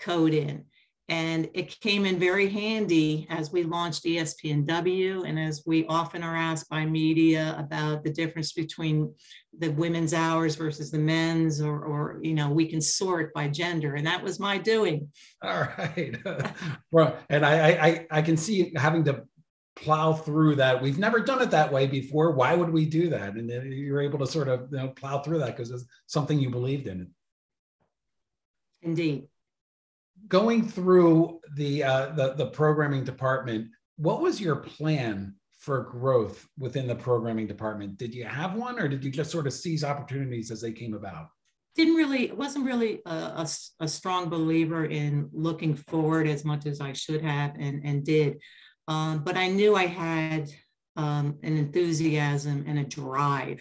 code 0.00 0.34
in. 0.34 0.64
And 1.08 1.48
it 1.54 1.78
came 1.80 2.04
in 2.04 2.18
very 2.18 2.48
handy 2.48 3.28
as 3.30 3.52
we 3.52 3.62
launched 3.62 4.04
ESPNW 4.04 5.28
and 5.28 5.38
as 5.38 5.62
we 5.64 5.86
often 5.86 6.24
are 6.24 6.34
asked 6.34 6.68
by 6.68 6.84
media 6.84 7.54
about 7.58 8.02
the 8.02 8.10
difference 8.10 8.52
between 8.52 9.14
the 9.56 9.68
women's 9.68 10.12
hours 10.12 10.56
versus 10.56 10.90
the 10.90 10.98
men's, 10.98 11.60
or, 11.60 11.84
or 11.84 12.18
you 12.22 12.34
know, 12.34 12.50
we 12.50 12.66
can 12.66 12.80
sort 12.80 13.32
by 13.34 13.46
gender. 13.46 13.94
And 13.94 14.04
that 14.04 14.22
was 14.22 14.40
my 14.40 14.58
doing. 14.58 15.08
All 15.42 15.68
right. 15.78 16.16
well, 16.90 17.16
and 17.30 17.46
I, 17.46 17.68
I, 17.70 18.06
I 18.10 18.22
can 18.22 18.36
see 18.36 18.72
having 18.74 19.04
to 19.04 19.22
plow 19.76 20.12
through 20.12 20.56
that. 20.56 20.82
We've 20.82 20.98
never 20.98 21.20
done 21.20 21.40
it 21.40 21.52
that 21.52 21.72
way 21.72 21.86
before. 21.86 22.32
Why 22.32 22.56
would 22.56 22.70
we 22.70 22.84
do 22.84 23.10
that? 23.10 23.34
And 23.34 23.48
you're 23.48 24.02
able 24.02 24.18
to 24.18 24.26
sort 24.26 24.48
of 24.48 24.72
you 24.72 24.78
know, 24.78 24.88
plow 24.88 25.20
through 25.20 25.38
that 25.38 25.56
because 25.56 25.70
it's 25.70 25.84
something 26.06 26.40
you 26.40 26.50
believed 26.50 26.88
in. 26.88 27.12
Indeed 28.82 29.28
going 30.28 30.66
through 30.66 31.40
the, 31.54 31.82
uh, 31.84 32.06
the 32.14 32.34
the 32.34 32.46
programming 32.46 33.04
department, 33.04 33.68
what 33.96 34.20
was 34.20 34.40
your 34.40 34.56
plan 34.56 35.34
for 35.58 35.84
growth 35.84 36.46
within 36.58 36.86
the 36.86 36.94
programming 36.94 37.46
department? 37.46 37.98
Did 37.98 38.14
you 38.14 38.24
have 38.24 38.54
one, 38.54 38.78
or 38.78 38.88
did 38.88 39.04
you 39.04 39.10
just 39.10 39.30
sort 39.30 39.46
of 39.46 39.52
seize 39.52 39.84
opportunities 39.84 40.50
as 40.50 40.60
they 40.60 40.72
came 40.72 40.94
about? 40.94 41.28
Didn't 41.74 41.94
really, 41.94 42.30
wasn't 42.32 42.64
really 42.64 43.00
a, 43.04 43.10
a, 43.10 43.48
a 43.80 43.88
strong 43.88 44.28
believer 44.28 44.86
in 44.86 45.28
looking 45.32 45.74
forward 45.74 46.26
as 46.26 46.44
much 46.44 46.66
as 46.66 46.80
I 46.80 46.92
should 46.92 47.22
have 47.22 47.54
and, 47.58 47.84
and 47.84 48.04
did. 48.04 48.38
Um, 48.88 49.24
but 49.24 49.36
I 49.36 49.48
knew 49.48 49.74
I 49.74 49.86
had 49.86 50.48
um, 50.96 51.38
an 51.42 51.56
enthusiasm 51.56 52.64
and 52.66 52.78
a 52.78 52.84
drive 52.84 53.60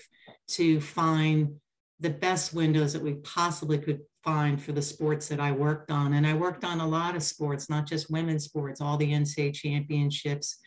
to 0.50 0.80
find 0.80 1.56
the 2.00 2.10
best 2.10 2.54
windows 2.54 2.94
that 2.94 3.02
we 3.02 3.16
possibly 3.16 3.78
could 3.78 4.02
find 4.24 4.62
for 4.62 4.72
the 4.72 4.82
sports 4.82 5.28
that 5.30 5.40
I 5.40 5.52
worked 5.52 5.92
on. 5.92 6.14
And 6.14 6.26
I 6.26 6.34
worked 6.34 6.64
on 6.64 6.82
a 6.82 6.88
lot 6.88 7.16
of 7.16 7.24
sports, 7.24 7.70
not 7.70 7.88
just 7.88 8.12
women's 8.12 8.44
sports, 8.44 8.82
all 8.82 8.98
the 8.98 9.12
NCAA 9.12 9.54
championships. 9.54 10.58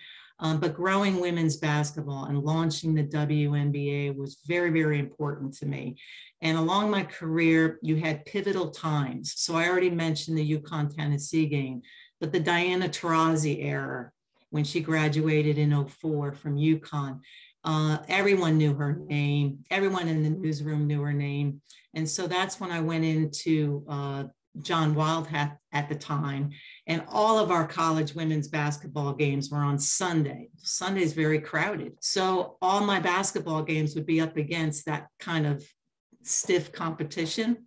Um, 0.41 0.61
but 0.61 0.75
growing 0.75 1.21
women's 1.21 1.57
basketball 1.57 2.27
and 2.27 2.45
launching 2.45 2.95
the 2.95 3.03
WNBA 3.03 4.15
was 4.17 4.39
very, 4.47 4.71
very 4.71 5.01
important 5.01 5.53
to 5.55 5.67
me. 5.67 5.97
And 6.43 6.57
along 6.57 6.91
my 6.91 7.03
career, 7.03 7.81
you 7.83 7.97
had 7.97 8.25
pivotal 8.25 8.71
times. 8.71 9.35
So 9.37 9.57
I 9.57 9.69
already 9.69 9.91
mentioned 9.91 10.39
the 10.39 10.59
UConn 10.59 10.95
Tennessee 10.95 11.47
game, 11.47 11.83
but 12.21 12.33
the 12.33 12.39
Diana 12.39 12.89
Taurasi 12.89 13.65
era, 13.65 14.13
when 14.51 14.63
she 14.63 14.81
graduated 14.81 15.59
in 15.59 15.87
04 15.87 16.33
from 16.33 16.57
UConn, 16.57 17.19
uh, 17.69 17.99
everyone 18.09 18.57
knew 18.57 18.73
her 18.73 18.95
name. 19.09 19.59
Everyone 19.71 20.09
in 20.09 20.23
the 20.23 20.31
newsroom 20.31 20.87
knew 20.87 21.03
her 21.03 21.13
name. 21.13 21.61
And 21.93 22.09
so 22.09 22.27
that's 22.27 22.59
when 22.59 22.71
I 22.71 22.81
went 22.81 23.05
into 23.05 23.85
uh, 23.87 24.25
John 24.63 24.95
Wildhack 24.95 25.59
at 25.73 25.91
the 25.91 25.95
time. 25.95 26.49
And 26.87 27.05
all 27.09 27.39
of 27.39 27.51
our 27.51 27.67
college 27.67 28.15
women's 28.15 28.49
basketball 28.49 29.13
games 29.13 29.51
were 29.51 29.59
on 29.59 29.79
Sunday. 29.79 30.49
Sunday 30.57 31.03
is 31.03 31.13
very 31.13 31.41
crowded. 31.41 31.93
So 32.01 32.57
all 32.63 32.81
my 32.81 33.01
basketball 33.01 33.63
games 33.63 33.95
would 33.95 34.07
be 34.07 34.23
up 34.23 34.39
against 34.39 34.87
that 34.87 35.09
kind 35.21 35.47
of 35.47 35.63
stiff 36.23 36.73
competition. 36.73 37.67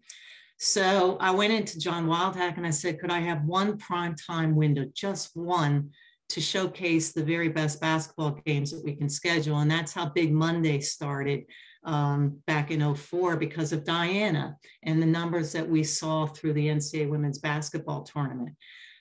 So 0.57 1.17
I 1.19 1.29
went 1.29 1.53
into 1.53 1.77
John 1.77 2.07
Wildhack 2.07 2.57
and 2.57 2.65
I 2.65 2.71
said, 2.71 2.99
could 2.99 3.11
I 3.11 3.19
have 3.19 3.45
one 3.45 3.77
prime 3.77 4.15
time 4.15 4.55
window, 4.55 4.85
just 4.95 5.35
one, 5.35 5.91
to 6.33 6.41
showcase 6.41 7.11
the 7.11 7.23
very 7.23 7.49
best 7.49 7.81
basketball 7.81 8.31
games 8.45 8.71
that 8.71 8.83
we 8.83 8.95
can 8.95 9.09
schedule? 9.09 9.59
And 9.59 9.69
that's 9.69 9.93
how 9.93 10.09
Big 10.09 10.31
Monday 10.31 10.79
started 10.79 11.45
um, 11.83 12.37
back 12.47 12.71
in 12.71 12.95
04 12.95 13.37
because 13.37 13.73
of 13.73 13.83
Diana 13.83 14.57
and 14.83 15.01
the 15.01 15.07
numbers 15.07 15.51
that 15.53 15.67
we 15.67 15.83
saw 15.83 16.27
through 16.27 16.53
the 16.53 16.67
NCAA 16.67 17.09
women's 17.09 17.39
basketball 17.39 18.03
tournament. 18.03 18.55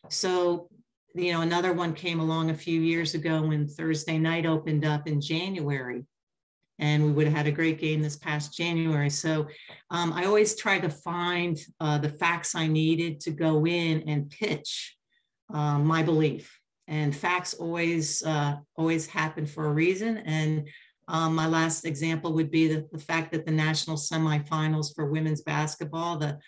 So, 0.08 0.68
you 1.14 1.32
know, 1.32 1.42
another 1.42 1.72
one 1.72 1.92
came 1.92 2.20
along 2.20 2.50
a 2.50 2.54
few 2.54 2.80
years 2.80 3.14
ago 3.14 3.42
when 3.42 3.68
Thursday 3.68 4.18
night 4.18 4.46
opened 4.46 4.84
up 4.84 5.06
in 5.06 5.20
January. 5.20 6.04
And 6.78 7.04
we 7.04 7.12
would 7.12 7.26
have 7.26 7.36
had 7.36 7.46
a 7.46 7.52
great 7.52 7.78
game 7.78 8.00
this 8.00 8.16
past 8.16 8.56
January. 8.56 9.10
So 9.10 9.46
um, 9.90 10.14
I 10.14 10.24
always 10.24 10.56
try 10.56 10.78
to 10.78 10.88
find 10.88 11.58
uh, 11.78 11.98
the 11.98 12.08
facts 12.08 12.54
I 12.54 12.66
needed 12.66 13.20
to 13.20 13.32
go 13.32 13.66
in 13.66 14.08
and 14.08 14.30
pitch 14.30 14.96
uh, 15.52 15.78
my 15.78 16.02
belief. 16.02 16.59
And 16.90 17.16
facts 17.16 17.54
always 17.54 18.22
uh, 18.24 18.56
always 18.76 19.06
happen 19.06 19.46
for 19.46 19.66
a 19.66 19.72
reason. 19.72 20.18
And 20.18 20.68
um, 21.06 21.34
my 21.34 21.46
last 21.46 21.86
example 21.86 22.32
would 22.34 22.50
be 22.50 22.68
the, 22.68 22.88
the 22.92 22.98
fact 22.98 23.32
that 23.32 23.46
the 23.46 23.52
national 23.52 23.96
semifinals 23.96 24.94
for 24.94 25.06
women's 25.06 25.40
basketball, 25.40 26.18
the, 26.18 26.38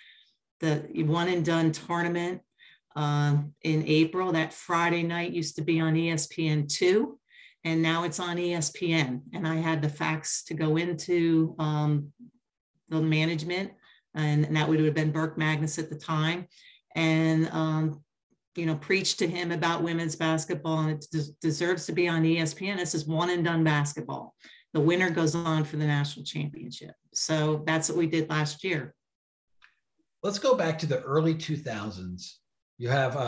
the 0.60 1.02
one 1.04 1.28
and 1.28 1.44
done 1.44 1.72
tournament 1.72 2.42
um, 2.94 3.54
in 3.62 3.84
April, 3.86 4.32
that 4.32 4.52
Friday 4.52 5.02
night 5.02 5.32
used 5.32 5.56
to 5.56 5.62
be 5.62 5.80
on 5.80 5.94
ESPN2, 5.94 7.06
and 7.64 7.80
now 7.82 8.04
it's 8.04 8.20
on 8.20 8.36
ESPN. 8.36 9.22
And 9.32 9.48
I 9.48 9.56
had 9.56 9.80
the 9.80 9.88
facts 9.88 10.44
to 10.44 10.54
go 10.54 10.76
into 10.76 11.54
um, 11.58 12.12
the 12.88 13.00
management, 13.00 13.72
and, 14.14 14.44
and, 14.44 14.56
that 14.56 14.68
would 14.68 14.80
have 14.80 14.94
been 14.94 15.12
Burke 15.12 15.38
Magnus 15.38 15.78
at 15.78 15.88
the 15.88 15.98
time. 15.98 16.46
And 16.94 17.48
um, 17.48 18.04
you 18.54 18.66
know, 18.66 18.76
preach 18.76 19.16
to 19.16 19.26
him 19.26 19.50
about 19.52 19.82
women's 19.82 20.16
basketball 20.16 20.80
and 20.80 20.90
it 20.90 21.06
des- 21.10 21.32
deserves 21.40 21.86
to 21.86 21.92
be 21.92 22.08
on 22.08 22.22
ESPN. 22.22 22.76
This 22.76 22.94
is 22.94 23.06
one 23.06 23.30
and 23.30 23.44
done 23.44 23.64
basketball. 23.64 24.34
The 24.74 24.80
winner 24.80 25.10
goes 25.10 25.34
on 25.34 25.64
for 25.64 25.76
the 25.76 25.86
national 25.86 26.24
championship. 26.24 26.94
So 27.12 27.62
that's 27.66 27.88
what 27.88 27.98
we 27.98 28.06
did 28.06 28.28
last 28.30 28.64
year. 28.64 28.94
Let's 30.22 30.38
go 30.38 30.54
back 30.54 30.78
to 30.80 30.86
the 30.86 31.00
early 31.00 31.34
2000s. 31.34 32.34
You 32.78 32.88
have 32.88 33.16
a, 33.16 33.18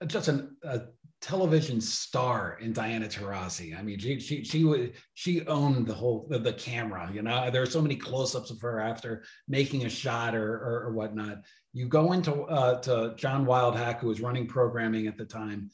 a, 0.00 0.04
a 0.04 0.06
just 0.06 0.28
an, 0.28 0.56
a 0.62 0.82
television 1.26 1.80
star 1.80 2.56
in 2.60 2.72
Diana 2.72 3.08
Taurasi. 3.08 3.76
I 3.76 3.82
mean, 3.82 3.98
she 3.98 4.20
she 4.20 4.44
she 4.44 4.62
would 4.62 4.92
she 5.14 5.44
owned 5.48 5.84
the 5.84 5.92
whole 5.92 6.28
the, 6.30 6.38
the 6.38 6.52
camera. 6.52 7.10
You 7.12 7.22
know, 7.22 7.50
there 7.50 7.62
are 7.62 7.66
so 7.66 7.82
many 7.82 7.96
close-ups 7.96 8.52
of 8.52 8.60
her 8.60 8.78
after 8.80 9.24
making 9.48 9.84
a 9.84 9.88
shot 9.88 10.36
or 10.36 10.54
or, 10.54 10.84
or 10.86 10.92
whatnot. 10.92 11.38
You 11.72 11.86
go 11.88 12.12
into 12.12 12.42
uh, 12.42 12.80
to 12.82 13.14
John 13.16 13.44
Wildhack, 13.44 13.98
who 13.98 14.06
was 14.06 14.20
running 14.20 14.46
programming 14.46 15.08
at 15.08 15.18
the 15.18 15.24
time. 15.24 15.70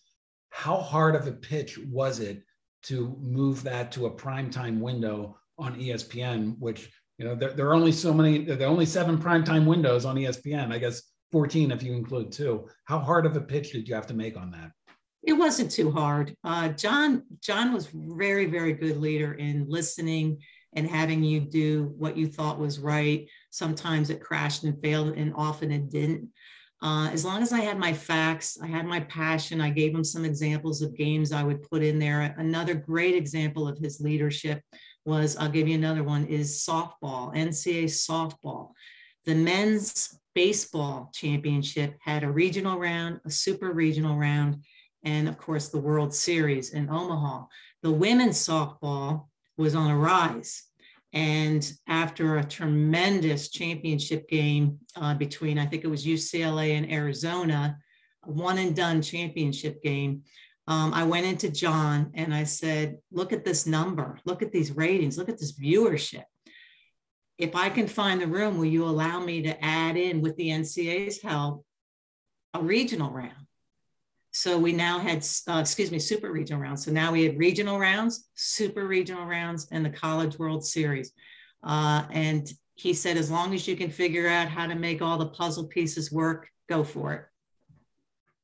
How 0.49 0.79
hard 0.79 1.15
of 1.15 1.27
a 1.27 1.33
pitch 1.33 1.79
was 1.79 2.21
it 2.21 2.43
to 2.85 3.15
move 3.21 3.62
that 3.65 3.93
to 3.93 4.07
a 4.07 4.11
primetime 4.11 4.81
window 4.81 5.37
on 5.59 5.79
ESPN? 5.79 6.59
Which 6.61 6.91
you 7.19 7.27
know, 7.27 7.35
there, 7.35 7.53
there 7.53 7.69
are 7.69 7.75
only 7.75 7.93
so 7.93 8.15
many. 8.15 8.43
There 8.47 8.67
are 8.67 8.71
only 8.71 8.87
seven 8.87 9.19
primetime 9.19 9.67
windows 9.67 10.07
on 10.07 10.17
ESPN. 10.17 10.73
I 10.73 10.79
guess 10.79 11.03
14 11.31 11.73
if 11.73 11.83
you 11.83 11.93
include 11.93 12.33
two. 12.33 12.69
How 12.85 12.99
hard 12.99 13.27
of 13.27 13.37
a 13.37 13.41
pitch 13.41 13.73
did 13.73 13.87
you 13.87 13.95
have 13.95 14.07
to 14.07 14.15
make 14.15 14.38
on 14.38 14.51
that? 14.53 14.71
It 15.23 15.35
wasn't 15.35 15.71
too 15.71 15.91
hard. 15.93 16.35
Uh, 16.43 16.69
John 16.71 17.23
John 17.41 17.73
was 17.73 17.89
very 17.93 18.47
very 18.47 18.73
good 18.73 18.99
leader 18.99 19.35
in 19.35 19.67
listening 19.69 20.39
and 20.75 20.89
having 20.89 21.23
you 21.23 21.41
do 21.41 21.95
what 21.99 22.17
you 22.17 22.27
thought 22.27 22.59
was 22.59 22.79
right. 22.79 23.29
Sometimes 23.51 24.11
it 24.11 24.23
crashed 24.23 24.65
and 24.65 24.81
failed, 24.81 25.15
and 25.17 25.33
often 25.37 25.71
it 25.71 25.91
didn't. 25.91 26.29
Uh, 26.83 27.09
as 27.13 27.25
long 27.25 27.43
as 27.43 27.53
I 27.53 27.61
had 27.61 27.79
my 27.79 27.93
facts, 27.93 28.59
I 28.61 28.67
had 28.67 28.87
my 28.87 29.01
passion, 29.01 29.61
I 29.61 29.71
gave 29.71 29.95
him 29.95 30.03
some 30.03 30.25
examples 30.25 30.83
of 30.83 30.97
games 30.97 31.31
I 31.31 31.45
would 31.45 31.63
put 31.63 31.83
in 31.83 31.99
there. 31.99 32.35
Another 32.39 32.75
great 32.75 33.15
example 33.15 33.69
of 33.69 33.79
his 33.79 34.01
leadership 34.01 34.61
was 35.05 35.37
I'll 35.37 35.49
give 35.49 35.69
you 35.69 35.77
another 35.77 36.03
one 36.03 36.27
is 36.27 36.65
softball, 36.69 37.35
NCAA 37.37 37.85
softball. 37.85 38.71
The 39.27 39.35
men's 39.35 40.19
baseball 40.35 41.11
championship 41.15 41.97
had 42.01 42.25
a 42.25 42.33
regional 42.33 42.79
round, 42.79 43.21
a 43.25 43.31
super 43.31 43.73
regional 43.73 44.17
round, 44.17 44.65
and 45.05 45.29
of 45.29 45.38
course 45.38 45.69
the 45.69 45.81
World 45.81 46.15
Series 46.15 46.71
in 46.71 46.88
Omaha. 46.88 47.47
The 47.83 47.93
women's 47.93 48.38
softball 48.38 49.27
was 49.57 49.75
on 49.75 49.91
a 49.91 49.97
rise. 49.97 50.65
And 51.12 51.71
after 51.87 52.38
a 52.38 52.45
tremendous 52.45 53.51
championship 53.51 54.29
game 54.29 54.79
uh, 54.97 55.15
between, 55.15 55.59
I 55.59 55.67
think 55.67 55.85
it 55.85 55.88
was 55.88 56.07
UCLA 56.07 56.77
and 56.77 56.91
Arizona, 56.91 57.77
one 58.25 58.59
and 58.59 58.75
done 58.75 59.03
championship 59.03 59.83
game, 59.83 60.23
um, 60.69 60.95
I 60.95 61.05
went 61.05 61.27
into 61.27 61.51
John 61.51 62.12
and 62.15 62.33
I 62.33 62.45
said, 62.45 62.99
Look 63.11 63.33
at 63.33 63.45
this 63.45 63.67
number, 63.67 64.19
look 64.25 64.43
at 64.43 64.53
these 64.53 64.73
ratings, 64.73 65.19
look 65.19 65.29
at 65.29 65.38
this 65.38 65.59
viewership. 65.59 66.25
If 67.37 67.57
I 67.57 67.69
can 67.69 67.88
find 67.88 68.21
the 68.21 68.29
room, 68.29 68.57
will 68.57 68.67
you 68.67 68.85
allow 68.85 69.19
me 69.21 69.43
to 69.43 69.65
add 69.65 69.97
in 69.97 70.21
with 70.21 70.37
the 70.37 70.49
NCAA's 70.49 71.21
help 71.21 71.67
a 72.55 72.62
regional 72.62 73.11
round? 73.11 73.47
So 74.33 74.59
we 74.59 74.73
now 74.73 74.99
had, 74.99 75.25
uh, 75.49 75.59
excuse 75.61 75.90
me, 75.90 75.99
super 75.99 76.33
regional 76.33 76.61
rounds. 76.61 76.85
So 76.85 76.90
now 76.90 77.12
we 77.12 77.23
had 77.25 77.38
regional 77.38 77.79
rounds, 77.79 78.29
super 78.35 78.87
regional 78.87 79.27
rounds, 79.27 79.68
and 79.71 79.85
the 79.85 79.90
College 79.90 80.38
World 80.38 80.64
Series. 80.64 81.12
Uh, 81.62 82.05
and 82.11 82.51
he 82.75 82.95
said, 82.95 83.18
as 83.18 83.31
long 83.31 83.55
as 83.55 83.68
you 83.68 83.77
can 83.77 83.90
figure 83.90 84.29
out 84.29 84.49
how 84.49 84.66
to 84.66 84.75
make 84.75 85.03
all 85.03 85.18
the 85.18 85.29
puzzle 85.29 85.66
pieces 85.66 86.11
work, 86.11 86.49
go 86.68 86.83
for 86.83 87.12
it. 87.12 87.25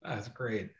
That's 0.02 0.28
great. 0.28 0.70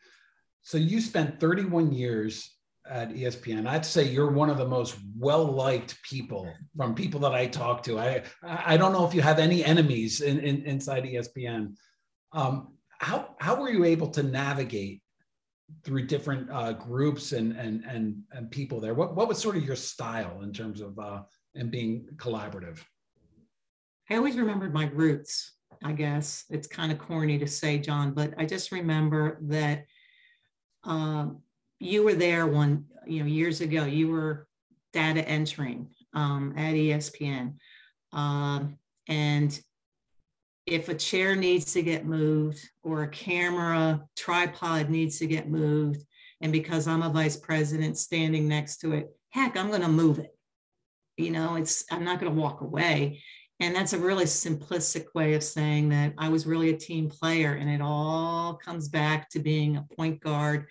So 0.63 0.77
you 0.77 1.01
spent 1.01 1.41
31 1.41 1.93
years 1.93 2.55
at 2.89 3.11
ESPN. 3.11 3.67
I'd 3.67 3.87
say 3.87 4.05
you're 4.05 4.31
one 4.31 4.51
of 4.51 4.59
the 4.59 4.69
most 4.69 4.97
well-liked 5.17 6.03
people 6.03 6.53
from 6.77 6.95
people 6.95 7.21
that 7.21 7.35
I 7.35 7.47
talk 7.47 7.83
to. 7.85 7.99
I 7.99 8.23
I 8.43 8.77
don't 8.77 8.93
know 8.93 9.07
if 9.07 9.15
you 9.15 9.21
have 9.21 9.39
any 9.39 9.65
enemies 9.65 10.21
in, 10.21 10.41
in 10.41 10.63
inside 10.65 11.05
ESPN. 11.05 11.75
Um, 12.33 12.78
how 12.99 13.35
how 13.39 13.61
were 13.61 13.71
you 13.71 13.85
able 13.85 14.09
to 14.09 14.23
navigate 14.23 15.03
through 15.85 16.07
different 16.07 16.51
uh, 16.51 16.73
groups 16.73 17.33
and, 17.33 17.53
and 17.53 17.85
and 17.85 18.23
and 18.33 18.51
people 18.51 18.81
there? 18.81 18.95
What 18.95 19.17
what 19.17 19.29
was 19.29 19.39
sort 19.39 19.57
of 19.57 19.65
your 19.65 19.77
style 19.77 20.43
in 20.43 20.53
terms 20.53 20.81
of 20.81 20.99
uh, 20.99 21.23
and 21.55 21.71
being 21.71 22.09
collaborative? 22.17 22.79
I 24.11 24.17
always 24.17 24.37
remembered 24.37 24.75
my 24.75 24.87
roots. 24.87 25.53
I 25.85 25.93
guess 25.93 26.45
it's 26.51 26.67
kind 26.67 26.91
of 26.91 26.99
corny 26.99 27.39
to 27.39 27.47
say, 27.47 27.79
John, 27.79 28.13
but 28.13 28.35
I 28.37 28.47
just 28.47 28.73
remember 28.73 29.39
that 29.43 29.85
um, 30.83 31.43
you 31.79 32.03
were 32.03 32.15
there 32.15 32.47
one 32.47 32.87
you 33.07 33.21
know 33.21 33.27
years 33.27 33.61
ago. 33.61 33.85
You 33.85 34.09
were 34.09 34.49
data 34.93 35.27
entering 35.29 35.89
um, 36.15 36.55
at 36.57 36.75
ESPN, 36.75 37.55
um, 38.13 38.77
and 39.07 39.61
if 40.73 40.89
a 40.89 40.95
chair 40.95 41.35
needs 41.35 41.73
to 41.73 41.83
get 41.83 42.07
moved 42.07 42.61
or 42.83 43.03
a 43.03 43.09
camera 43.09 44.03
tripod 44.17 44.91
needs 44.91 45.19
to 45.19 45.27
get 45.27 45.49
moved, 45.49 46.03
and 46.41 46.53
because 46.53 46.87
I'm 46.87 47.03
a 47.03 47.11
vice 47.11 47.37
president 47.37 47.99
standing 47.99 48.47
next 48.47 48.79
to 48.79 48.93
it, 48.93 49.09
heck, 49.31 49.57
I'm 49.57 49.69
going 49.69 49.83
to 49.83 49.89
move 49.89 50.19
it. 50.19 50.37
You 51.17 51.31
know, 51.31 51.57
it's 51.57 51.85
I'm 51.91 52.05
not 52.05 52.21
going 52.21 52.33
to 52.33 52.41
walk 52.41 52.61
away. 52.61 53.23
And 53.61 53.75
that's 53.75 53.93
a 53.93 53.99
really 53.99 54.25
simplistic 54.25 55.07
way 55.15 55.35
of 55.35 55.43
saying 55.43 55.89
that 55.89 56.15
I 56.17 56.29
was 56.29 56.47
really 56.47 56.71
a 56.71 56.77
team 56.77 57.11
player, 57.11 57.55
and 57.55 57.69
it 57.69 57.81
all 57.81 58.55
comes 58.55 58.89
back 58.89 59.29
to 59.31 59.41
being 59.41 59.77
a 59.77 59.87
point 59.97 60.21
guard 60.21 60.67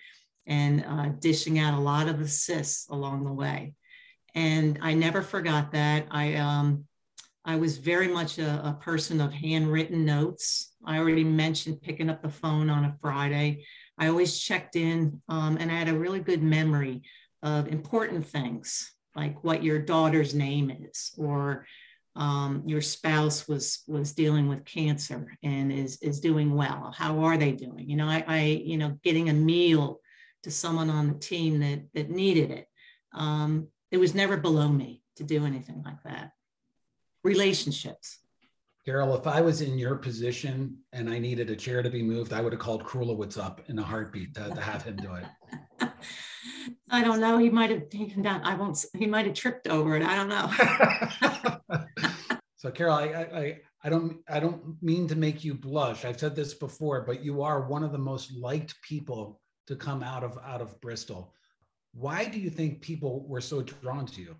and 0.46 0.84
uh, 0.86 1.08
dishing 1.18 1.58
out 1.58 1.74
a 1.74 1.82
lot 1.82 2.08
of 2.08 2.20
assists 2.20 2.88
along 2.88 3.24
the 3.24 3.32
way. 3.32 3.74
And 4.34 4.78
I 4.80 4.94
never 4.94 5.20
forgot 5.20 5.72
that. 5.72 6.06
I, 6.10 6.36
um, 6.36 6.87
I 7.48 7.56
was 7.56 7.78
very 7.78 8.08
much 8.08 8.36
a, 8.36 8.60
a, 8.62 8.78
person 8.78 9.22
of 9.22 9.32
handwritten 9.32 10.04
notes. 10.04 10.74
I 10.84 10.98
already 10.98 11.24
mentioned 11.24 11.80
picking 11.80 12.10
up 12.10 12.20
the 12.20 12.28
phone 12.28 12.68
on 12.68 12.84
a 12.84 12.94
Friday. 13.00 13.64
I 13.96 14.08
always 14.08 14.38
checked 14.38 14.76
in, 14.76 15.22
um, 15.30 15.56
and 15.58 15.72
I 15.72 15.78
had 15.78 15.88
a 15.88 15.98
really 15.98 16.20
good 16.20 16.42
memory 16.42 17.00
of 17.42 17.68
important 17.68 18.26
things 18.26 18.92
like 19.16 19.42
what 19.42 19.64
your 19.64 19.78
daughter's 19.78 20.34
name 20.34 20.70
is, 20.70 21.14
or 21.16 21.64
um, 22.16 22.64
your 22.66 22.82
spouse 22.82 23.48
was 23.48 23.82
was 23.86 24.12
dealing 24.12 24.46
with 24.46 24.66
cancer 24.66 25.32
and 25.42 25.72
is 25.72 25.96
is 26.02 26.20
doing 26.20 26.54
well. 26.54 26.92
How 26.94 27.20
are 27.20 27.38
they 27.38 27.52
doing? 27.52 27.88
You 27.88 27.96
know, 27.96 28.08
I, 28.08 28.24
I 28.28 28.40
you 28.42 28.76
know 28.76 28.98
getting 29.02 29.30
a 29.30 29.32
meal 29.32 30.00
to 30.42 30.50
someone 30.50 30.90
on 30.90 31.08
the 31.08 31.18
team 31.18 31.60
that 31.60 31.80
that 31.94 32.10
needed 32.10 32.50
it. 32.50 32.66
Um, 33.14 33.68
it 33.90 33.96
was 33.96 34.14
never 34.14 34.36
below 34.36 34.68
me 34.68 35.02
to 35.16 35.24
do 35.24 35.46
anything 35.46 35.82
like 35.82 36.02
that. 36.04 36.32
Relationships. 37.28 38.18
Carol, 38.88 39.14
if 39.16 39.26
I 39.26 39.42
was 39.42 39.60
in 39.60 39.76
your 39.76 39.96
position 39.96 40.78
and 40.94 41.10
I 41.10 41.18
needed 41.18 41.50
a 41.50 41.56
chair 41.56 41.82
to 41.82 41.90
be 41.90 42.02
moved, 42.02 42.32
I 42.32 42.40
would 42.40 42.54
have 42.54 42.60
called 42.60 42.84
Krulewitz 42.84 43.36
up 43.36 43.60
in 43.68 43.78
a 43.78 43.82
heartbeat 43.82 44.34
to, 44.34 44.48
to 44.48 44.60
have 44.60 44.82
him 44.82 44.96
do 44.96 45.14
it. 45.14 45.24
I 46.90 47.04
don't 47.04 47.20
know. 47.20 47.36
He 47.36 47.50
might 47.50 47.70
have 47.70 47.90
taken 47.90 48.22
down. 48.22 48.42
I 48.44 48.54
won't. 48.54 48.82
He 48.96 49.06
might 49.06 49.26
have 49.26 49.34
tripped 49.34 49.68
over 49.68 49.94
it. 49.94 50.02
I 50.02 50.16
don't 50.16 50.30
know. 50.30 51.84
so, 52.56 52.70
Carol, 52.70 52.94
I, 52.94 53.04
I, 53.04 53.60
I 53.84 53.90
don't, 53.90 54.20
I 54.26 54.40
don't 54.40 54.82
mean 54.82 55.06
to 55.08 55.16
make 55.16 55.44
you 55.44 55.54
blush. 55.54 56.06
I've 56.06 56.18
said 56.18 56.34
this 56.34 56.54
before, 56.54 57.02
but 57.02 57.22
you 57.22 57.42
are 57.42 57.68
one 57.68 57.84
of 57.84 57.92
the 57.92 57.98
most 57.98 58.32
liked 58.32 58.74
people 58.80 59.40
to 59.66 59.76
come 59.76 60.02
out 60.02 60.24
of 60.24 60.38
out 60.42 60.62
of 60.62 60.80
Bristol. 60.80 61.34
Why 61.92 62.24
do 62.24 62.40
you 62.40 62.48
think 62.48 62.80
people 62.80 63.26
were 63.28 63.42
so 63.42 63.60
drawn 63.60 64.06
to 64.06 64.22
you? 64.22 64.36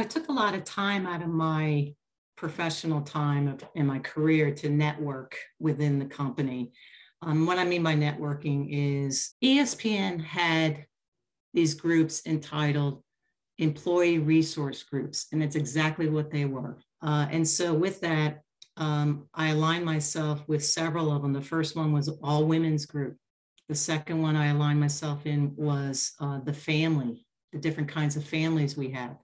Well, 0.00 0.06
I 0.06 0.08
took 0.08 0.30
a 0.30 0.32
lot 0.32 0.54
of 0.54 0.64
time 0.64 1.06
out 1.06 1.20
of 1.20 1.28
my 1.28 1.92
professional 2.34 3.02
time 3.02 3.48
of, 3.48 3.62
in 3.74 3.86
my 3.86 3.98
career 3.98 4.50
to 4.50 4.70
network 4.70 5.36
within 5.58 5.98
the 5.98 6.06
company. 6.06 6.72
Um, 7.20 7.44
what 7.44 7.58
I 7.58 7.64
mean 7.64 7.82
by 7.82 7.96
networking 7.96 8.68
is 8.70 9.34
ESPN 9.44 10.24
had 10.24 10.86
these 11.52 11.74
groups 11.74 12.22
entitled 12.24 13.02
employee 13.58 14.18
resource 14.18 14.82
groups, 14.84 15.26
and 15.32 15.42
it's 15.42 15.54
exactly 15.54 16.08
what 16.08 16.30
they 16.30 16.46
were. 16.46 16.78
Uh, 17.02 17.26
and 17.30 17.46
so, 17.46 17.74
with 17.74 18.00
that, 18.00 18.40
um, 18.78 19.28
I 19.34 19.50
aligned 19.50 19.84
myself 19.84 20.42
with 20.48 20.64
several 20.64 21.14
of 21.14 21.20
them. 21.20 21.34
The 21.34 21.42
first 21.42 21.76
one 21.76 21.92
was 21.92 22.08
all 22.22 22.46
women's 22.46 22.86
group. 22.86 23.18
The 23.68 23.74
second 23.74 24.22
one 24.22 24.34
I 24.34 24.46
aligned 24.46 24.80
myself 24.80 25.26
in 25.26 25.52
was 25.56 26.14
uh, 26.20 26.38
the 26.38 26.54
family, 26.54 27.26
the 27.52 27.58
different 27.58 27.90
kinds 27.90 28.16
of 28.16 28.24
families 28.24 28.78
we 28.78 28.88
have 28.92 29.18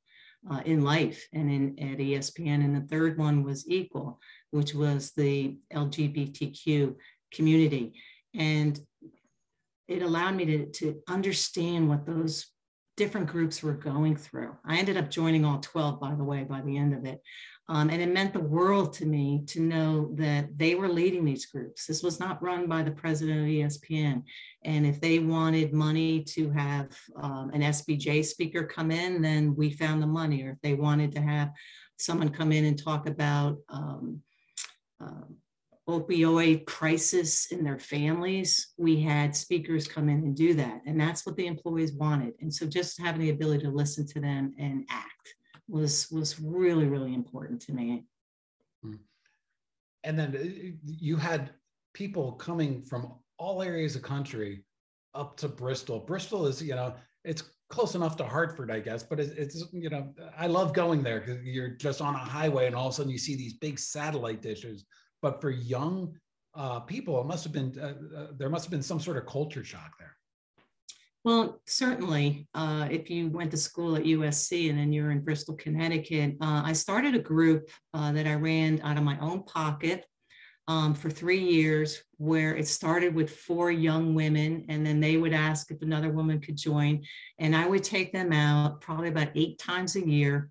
uh, 0.51 0.61
in 0.65 0.83
life 0.83 1.27
and 1.33 1.51
in 1.51 1.79
at 1.79 1.99
ESPN. 1.99 2.65
And 2.65 2.77
the 2.77 2.87
third 2.89 3.19
one 3.19 3.43
was 3.43 3.69
equal, 3.69 4.21
which 4.51 4.75
was 4.75 5.13
the 5.13 5.57
LGBTQ 5.73 6.95
community. 7.33 7.95
And 8.35 8.79
it 9.89 10.03
allowed 10.03 10.37
me 10.37 10.45
to, 10.47 10.67
to 10.67 11.01
understand 11.09 11.89
what 11.89 12.07
those 12.07 12.47
different 12.97 13.29
groups 13.29 13.63
were 13.63 13.75
going 13.75 14.17
through. 14.17 14.57
I 14.65 14.79
ended 14.79 14.97
up 14.97 15.11
joining 15.11 15.45
all 15.45 15.61
12, 15.61 16.01
by 16.01 16.15
the 16.15 16.25
way, 16.25 16.45
by 16.45 16.63
the 16.63 16.77
end 16.77 16.95
of 16.95 17.05
it. 17.05 17.21
Um, 17.69 17.91
and 17.91 18.01
it 18.01 18.13
meant 18.13 18.33
the 18.33 18.39
world 18.39 18.93
to 18.95 19.07
me 19.07 19.43
to 19.49 19.61
know 19.61 20.11
that 20.15 20.57
they 20.57 20.77
were 20.77 20.89
leading 20.89 21.25
these 21.25 21.47
groups. 21.47 21.85
This 21.85 22.03
was 22.03 22.21
not 22.21 22.43
run 22.43 22.69
by 22.69 22.83
the 22.83 22.93
president 22.93 23.41
of 23.41 23.47
ESPN. 23.47 24.23
And 24.65 24.87
if 24.87 25.01
they 25.01 25.19
wanted 25.19 25.73
money 25.73 26.23
to 26.25 26.51
have 26.51 26.97
um, 27.21 27.51
an 27.53 27.63
SBJ 27.63 28.25
speaker 28.25 28.63
come 28.63 28.93
in, 28.93 29.21
then 29.21 29.57
we 29.57 29.71
found 29.71 30.01
the 30.01 30.07
money. 30.07 30.45
Or 30.45 30.53
if 30.53 30.61
they 30.63 30.75
wanted 30.75 31.11
to 31.13 31.21
have 31.21 31.51
someone 31.99 32.29
come 32.29 32.53
in 32.53 32.67
and 32.67 32.81
talk 32.81 33.09
about 33.09 33.59
um, 33.69 34.21
uh, 35.03 35.25
opioid 35.89 36.67
crisis 36.67 37.47
in 37.51 37.65
their 37.65 37.79
families, 37.81 38.75
we 38.77 39.01
had 39.01 39.35
speakers 39.35 39.89
come 39.89 40.09
in 40.09 40.19
and 40.19 40.37
do 40.37 40.55
that. 40.55 40.83
And 40.87 41.01
that's 41.01 41.27
what 41.27 41.37
the 41.37 41.47
employees 41.47 41.93
wanted. 41.93 42.35
And 42.41 42.53
so 42.53 42.67
just 42.67 43.01
having 43.01 43.23
the 43.23 43.31
ability 43.31 43.65
to 43.65 43.71
listen 43.71 44.07
to 44.09 44.21
them 44.21 44.55
and 44.59 44.85
act 44.91 45.36
was 45.69 46.11
was 46.11 46.41
really 46.41 46.87
really 46.87 47.15
important 47.15 47.61
to 47.63 47.73
me. 47.73 48.07
Hmm. 48.83 48.95
and 50.05 50.19
then 50.19 50.37
uh, 50.37 50.77
you 50.85 51.17
had 51.17 51.51
people 51.95 52.33
coming 52.33 52.83
from 52.83 53.15
all 53.39 53.63
areas 53.63 53.97
of 53.97 54.03
country 54.03 54.65
up 55.15 55.37
to 55.39 55.49
bristol. 55.49 56.01
Bristol 56.01 56.47
is 56.47 56.63
you 56.63 56.75
know 56.75 56.95
it's 57.25 57.43
close 57.69 57.95
enough 57.97 58.17
to 58.17 58.25
hartford 58.25 58.71
i 58.71 58.79
guess 58.79 59.03
but 59.03 59.19
it's, 59.19 59.33
it's 59.33 59.65
you 59.73 59.91
know 59.91 60.15
i 60.39 60.47
love 60.47 60.73
going 60.73 61.03
there 61.03 61.21
because 61.21 61.43
you're 61.43 61.71
just 61.71 62.01
on 62.01 62.15
a 62.15 62.19
highway 62.19 62.67
and 62.67 62.77
all 62.77 62.87
of 62.87 62.93
a 62.93 62.97
sudden 62.97 63.11
you 63.11 63.19
see 63.19 63.35
these 63.35 63.55
big 63.55 63.79
satellite 63.79 64.41
dishes. 64.41 64.85
But 65.23 65.41
for 65.41 65.51
young 65.51 66.17
uh, 66.55 66.81
people 66.81 67.21
it 67.21 67.27
must 67.27 67.45
have 67.45 67.53
been 67.53 67.77
uh, 67.81 67.95
uh, 68.17 68.27
there 68.37 68.49
must 68.49 68.65
have 68.65 68.71
been 68.71 68.83
some 68.83 69.01
sort 69.01 69.17
of 69.17 69.27
culture 69.27 69.65
shock 69.65 69.99
there 69.99 70.16
well, 71.27 71.61
certainly. 71.67 72.47
Uh, 72.55 72.87
if 72.89 73.11
you 73.11 73.29
went 73.29 73.51
to 73.51 73.57
school 73.57 73.97
at 73.97 74.05
USC 74.05 74.71
and 74.71 74.79
then 74.79 74.93
you're 74.93 75.11
in 75.11 75.25
Bristol, 75.25 75.57
Connecticut, 75.57 76.37
uh, 76.41 76.63
I 76.65 76.73
started 76.73 77.17
a 77.17 77.19
group 77.19 77.69
uh, 77.93 78.13
that 78.13 78.29
I 78.29 78.35
ran 78.35 78.81
out 78.85 78.97
of 78.97 79.03
my 79.03 79.19
own 79.19 79.43
pocket 79.43 80.07
um, 80.69 80.95
for 80.95 81.11
three 81.11 81.43
years, 81.43 82.01
where 82.19 82.55
it 82.55 82.69
started 82.69 83.13
with 83.13 83.35
four 83.39 83.73
young 83.73 84.15
women, 84.15 84.67
and 84.69 84.87
then 84.87 85.01
they 85.01 85.17
would 85.17 85.33
ask 85.33 85.73
if 85.73 85.83
another 85.83 86.11
woman 86.11 86.41
could 86.41 86.57
join, 86.57 87.03
and 87.41 87.57
I 87.57 87.67
would 87.67 87.83
take 87.83 88.13
them 88.13 88.33
out 88.33 88.81
probably 88.81 89.09
about 89.09 89.31
eight 89.35 89.59
times 89.59 89.97
a 89.97 90.09
year, 90.09 90.51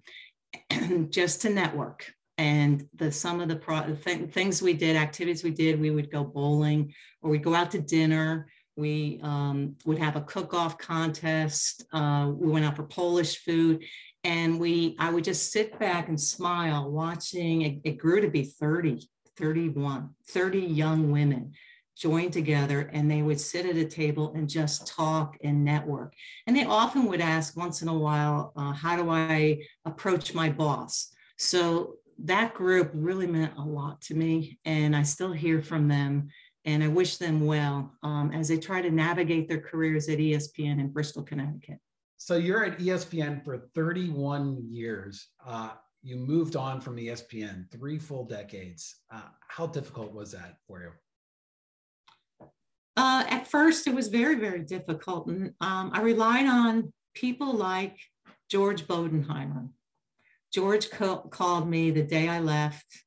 just 1.10 1.42
to 1.44 1.50
network. 1.50 2.12
And 2.38 2.86
the 2.94 3.14
some 3.14 3.40
of 3.40 3.48
the 3.48 3.56
pro- 3.56 3.96
th- 3.96 4.30
things 4.32 4.62
we 4.62 4.74
did, 4.74 4.98
activities 4.98 5.42
we 5.42 5.52
did, 5.52 5.80
we 5.80 5.92
would 5.92 6.12
go 6.12 6.26
bowling, 6.26 6.94
or 7.22 7.32
we'd 7.32 7.44
go 7.44 7.56
out 7.56 7.72
to 7.72 7.80
dinner 7.80 8.48
we 8.76 9.20
um, 9.24 9.76
would 9.86 9.98
have 9.98 10.16
a 10.16 10.22
cook-off 10.22 10.78
contest. 10.78 11.86
Uh, 11.94 12.32
we 12.34 12.52
went 12.52 12.66
out 12.66 12.76
for 12.76 12.84
Polish 12.84 13.38
food, 13.44 13.84
and 14.24 14.60
we 14.60 14.96
I 15.00 15.12
would 15.12 15.24
just 15.24 15.52
sit 15.52 15.78
back 15.80 16.10
and 16.10 16.20
smile 16.20 16.92
watching. 16.92 17.62
It, 17.62 17.80
it 17.84 17.98
grew 17.98 18.22
to 18.22 18.30
be 18.30 18.44
30, 18.44 19.08
31, 19.38 20.10
30 20.28 20.60
young 20.60 21.12
women 21.12 21.54
joined 21.98 22.34
together 22.34 22.90
and 22.94 23.10
they 23.10 23.22
would 23.22 23.40
sit 23.40 23.66
at 23.66 23.78
a 23.78 23.86
table 23.86 24.34
and 24.36 24.50
just 24.50 24.88
talk 24.88 25.38
and 25.44 25.64
network. 25.64 26.14
And 26.46 26.56
they 26.56 26.66
often 26.66 27.06
would 27.06 27.22
ask 27.22 27.56
once 27.56 27.82
in 27.82 27.88
a 27.88 27.98
while, 27.98 28.52
uh, 28.56 28.74
how 28.74 28.98
do 28.98 29.10
I 29.10 29.62
approach 29.86 30.34
my 30.34 30.50
boss? 30.50 31.14
So 31.38 31.96
that 32.24 32.54
group 32.54 32.92
really 32.94 33.28
meant 33.28 33.58
a 33.58 33.62
lot 33.62 34.02
to 34.02 34.16
me. 34.16 34.60
And 34.66 34.96
I 34.96 35.04
still 35.04 35.32
hear 35.32 35.62
from 35.62 35.88
them 35.88 36.30
and 36.66 36.84
I 36.84 36.88
wish 36.88 37.18
them 37.18 37.46
well 37.46 37.94
um, 38.04 38.32
as 38.32 38.48
they 38.48 38.58
try 38.58 38.82
to 38.82 38.90
navigate 38.90 39.48
their 39.48 39.62
careers 39.62 40.10
at 40.10 40.18
ESPN 40.18 40.80
in 40.80 40.90
Bristol, 40.90 41.24
Connecticut. 41.24 41.78
So 42.18 42.38
you're 42.38 42.66
at 42.66 42.80
ESPN 42.80 43.44
for 43.44 43.70
31 43.76 44.58
years. 44.68 45.28
Uh, 45.46 45.72
you 46.02 46.18
moved 46.18 46.56
on 46.56 46.82
from 46.82 46.98
ESPN 46.98 47.72
three 47.72 48.00
full 48.00 48.26
decades. 48.26 48.96
Uh, 49.12 49.22
how 49.48 49.68
difficult 49.68 50.14
was 50.14 50.32
that 50.32 50.58
for 50.68 50.82
you? 50.82 52.48
Uh, 52.98 53.26
at 53.28 53.48
first, 53.48 53.88
it 53.88 53.94
was 53.94 54.08
very, 54.08 54.36
very 54.36 54.62
difficult. 54.62 55.28
And 55.28 55.54
um, 55.62 55.92
I 55.94 56.02
relied 56.02 56.48
on 56.48 56.94
people 57.14 57.54
like 57.54 57.98
George 58.50 58.88
Bodenheimer. 58.88 59.70
George 60.54 60.90
co- 60.90 61.28
called 61.30 61.68
me 61.68 61.92
the 61.92 62.04
day 62.04 62.30
I 62.30 62.40
left 62.40 63.05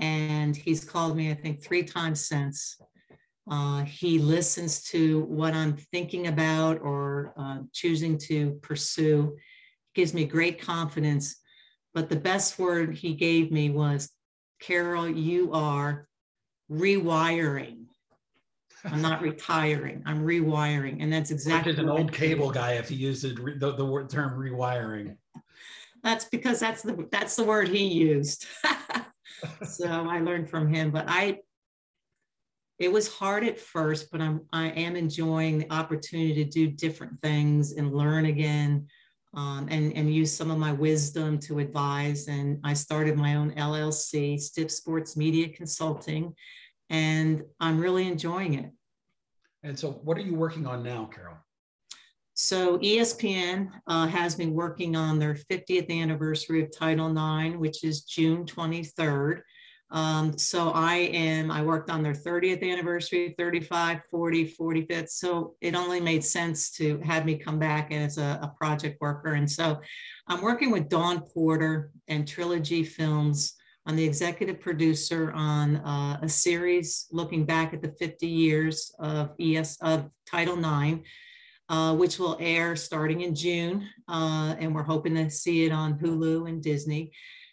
and 0.00 0.56
he's 0.56 0.84
called 0.84 1.16
me, 1.16 1.30
I 1.30 1.34
think, 1.34 1.62
three 1.62 1.82
times 1.82 2.26
since. 2.26 2.78
Uh, 3.50 3.82
he 3.84 4.18
listens 4.18 4.82
to 4.84 5.20
what 5.22 5.54
I'm 5.54 5.76
thinking 5.76 6.28
about 6.28 6.80
or 6.80 7.32
uh, 7.36 7.58
choosing 7.72 8.16
to 8.18 8.52
pursue. 8.62 9.36
Gives 9.94 10.14
me 10.14 10.24
great 10.24 10.60
confidence. 10.60 11.36
But 11.92 12.08
the 12.08 12.16
best 12.16 12.58
word 12.58 12.94
he 12.94 13.14
gave 13.14 13.50
me 13.50 13.70
was, 13.70 14.10
Carol, 14.60 15.08
you 15.08 15.52
are 15.52 16.06
rewiring. 16.70 17.86
I'm 18.84 19.02
not 19.02 19.20
retiring. 19.20 20.02
I'm 20.06 20.24
rewiring, 20.24 21.02
and 21.02 21.12
that's 21.12 21.30
exactly. 21.30 21.72
Which 21.72 21.78
is 21.78 21.84
an 21.84 21.90
old 21.90 22.12
cable 22.12 22.50
guy 22.50 22.74
if 22.74 22.88
he 22.88 22.94
used 22.94 23.22
the, 23.22 23.56
the, 23.58 23.72
the 23.72 23.84
word 23.84 24.08
term 24.08 24.38
rewiring. 24.38 25.16
That's 26.02 26.24
because 26.26 26.60
that's 26.60 26.82
the 26.82 27.06
that's 27.10 27.36
the 27.36 27.44
word 27.44 27.68
he 27.68 27.84
used. 27.84 28.46
so 29.64 29.86
I 29.86 30.20
learned 30.20 30.48
from 30.48 30.72
him. 30.72 30.90
But 30.90 31.04
I, 31.08 31.38
it 32.78 32.90
was 32.90 33.12
hard 33.12 33.44
at 33.44 33.58
first, 33.58 34.10
but 34.10 34.20
I'm 34.20 34.42
I 34.52 34.68
am 34.68 34.96
enjoying 34.96 35.58
the 35.58 35.72
opportunity 35.72 36.34
to 36.42 36.50
do 36.50 36.68
different 36.68 37.20
things 37.20 37.72
and 37.72 37.94
learn 37.94 38.26
again, 38.26 38.86
um, 39.34 39.68
and 39.70 39.92
and 39.94 40.12
use 40.12 40.34
some 40.34 40.50
of 40.50 40.58
my 40.58 40.72
wisdom 40.72 41.38
to 41.40 41.58
advise. 41.58 42.28
And 42.28 42.58
I 42.64 42.74
started 42.74 43.16
my 43.16 43.34
own 43.34 43.52
LLC, 43.52 44.40
Stiff 44.40 44.70
Sports 44.70 45.16
Media 45.16 45.48
Consulting, 45.48 46.34
and 46.88 47.42
I'm 47.60 47.78
really 47.78 48.06
enjoying 48.08 48.54
it. 48.54 48.70
And 49.62 49.78
so, 49.78 49.90
what 49.90 50.16
are 50.16 50.22
you 50.22 50.34
working 50.34 50.66
on 50.66 50.82
now, 50.82 51.10
Carol? 51.14 51.36
So 52.42 52.78
ESPN 52.78 53.68
uh, 53.86 54.06
has 54.06 54.34
been 54.34 54.54
working 54.54 54.96
on 54.96 55.18
their 55.18 55.34
50th 55.34 55.90
anniversary 55.90 56.62
of 56.62 56.74
Title 56.74 57.10
IX, 57.10 57.58
which 57.58 57.84
is 57.84 58.00
June 58.04 58.46
23rd. 58.46 59.42
Um, 59.90 60.38
so 60.38 60.70
I 60.70 60.94
am, 61.12 61.50
I 61.50 61.60
worked 61.60 61.90
on 61.90 62.02
their 62.02 62.14
30th 62.14 62.62
anniversary, 62.62 63.34
35, 63.36 64.00
40, 64.10 64.54
45th. 64.58 65.10
So 65.10 65.56
it 65.60 65.74
only 65.74 66.00
made 66.00 66.24
sense 66.24 66.70
to 66.76 66.98
have 67.00 67.26
me 67.26 67.36
come 67.36 67.58
back 67.58 67.92
as 67.92 68.16
a, 68.16 68.40
a 68.42 68.54
project 68.56 69.02
worker. 69.02 69.34
And 69.34 69.48
so 69.48 69.78
I'm 70.26 70.40
working 70.40 70.70
with 70.70 70.88
Dawn 70.88 71.20
Porter 71.20 71.90
and 72.08 72.26
Trilogy 72.26 72.84
Films. 72.84 73.52
I'm 73.84 73.96
the 73.96 74.04
executive 74.04 74.60
producer 74.60 75.30
on 75.32 75.76
uh, 75.76 76.20
a 76.22 76.28
series 76.28 77.06
looking 77.12 77.44
back 77.44 77.74
at 77.74 77.82
the 77.82 77.92
50 78.00 78.26
years 78.26 78.94
of 78.98 79.32
ES 79.38 79.76
of 79.82 80.08
Title 80.26 80.56
IX, 80.58 81.02
uh, 81.70 81.94
which 81.94 82.18
will 82.18 82.36
air 82.40 82.74
starting 82.74 83.20
in 83.22 83.34
June, 83.34 83.88
uh, 84.08 84.56
and 84.58 84.74
we're 84.74 84.82
hoping 84.82 85.14
to 85.14 85.30
see 85.30 85.64
it 85.64 85.72
on 85.72 85.98
Hulu 85.98 86.48
and 86.48 86.60
Disney. 86.60 87.12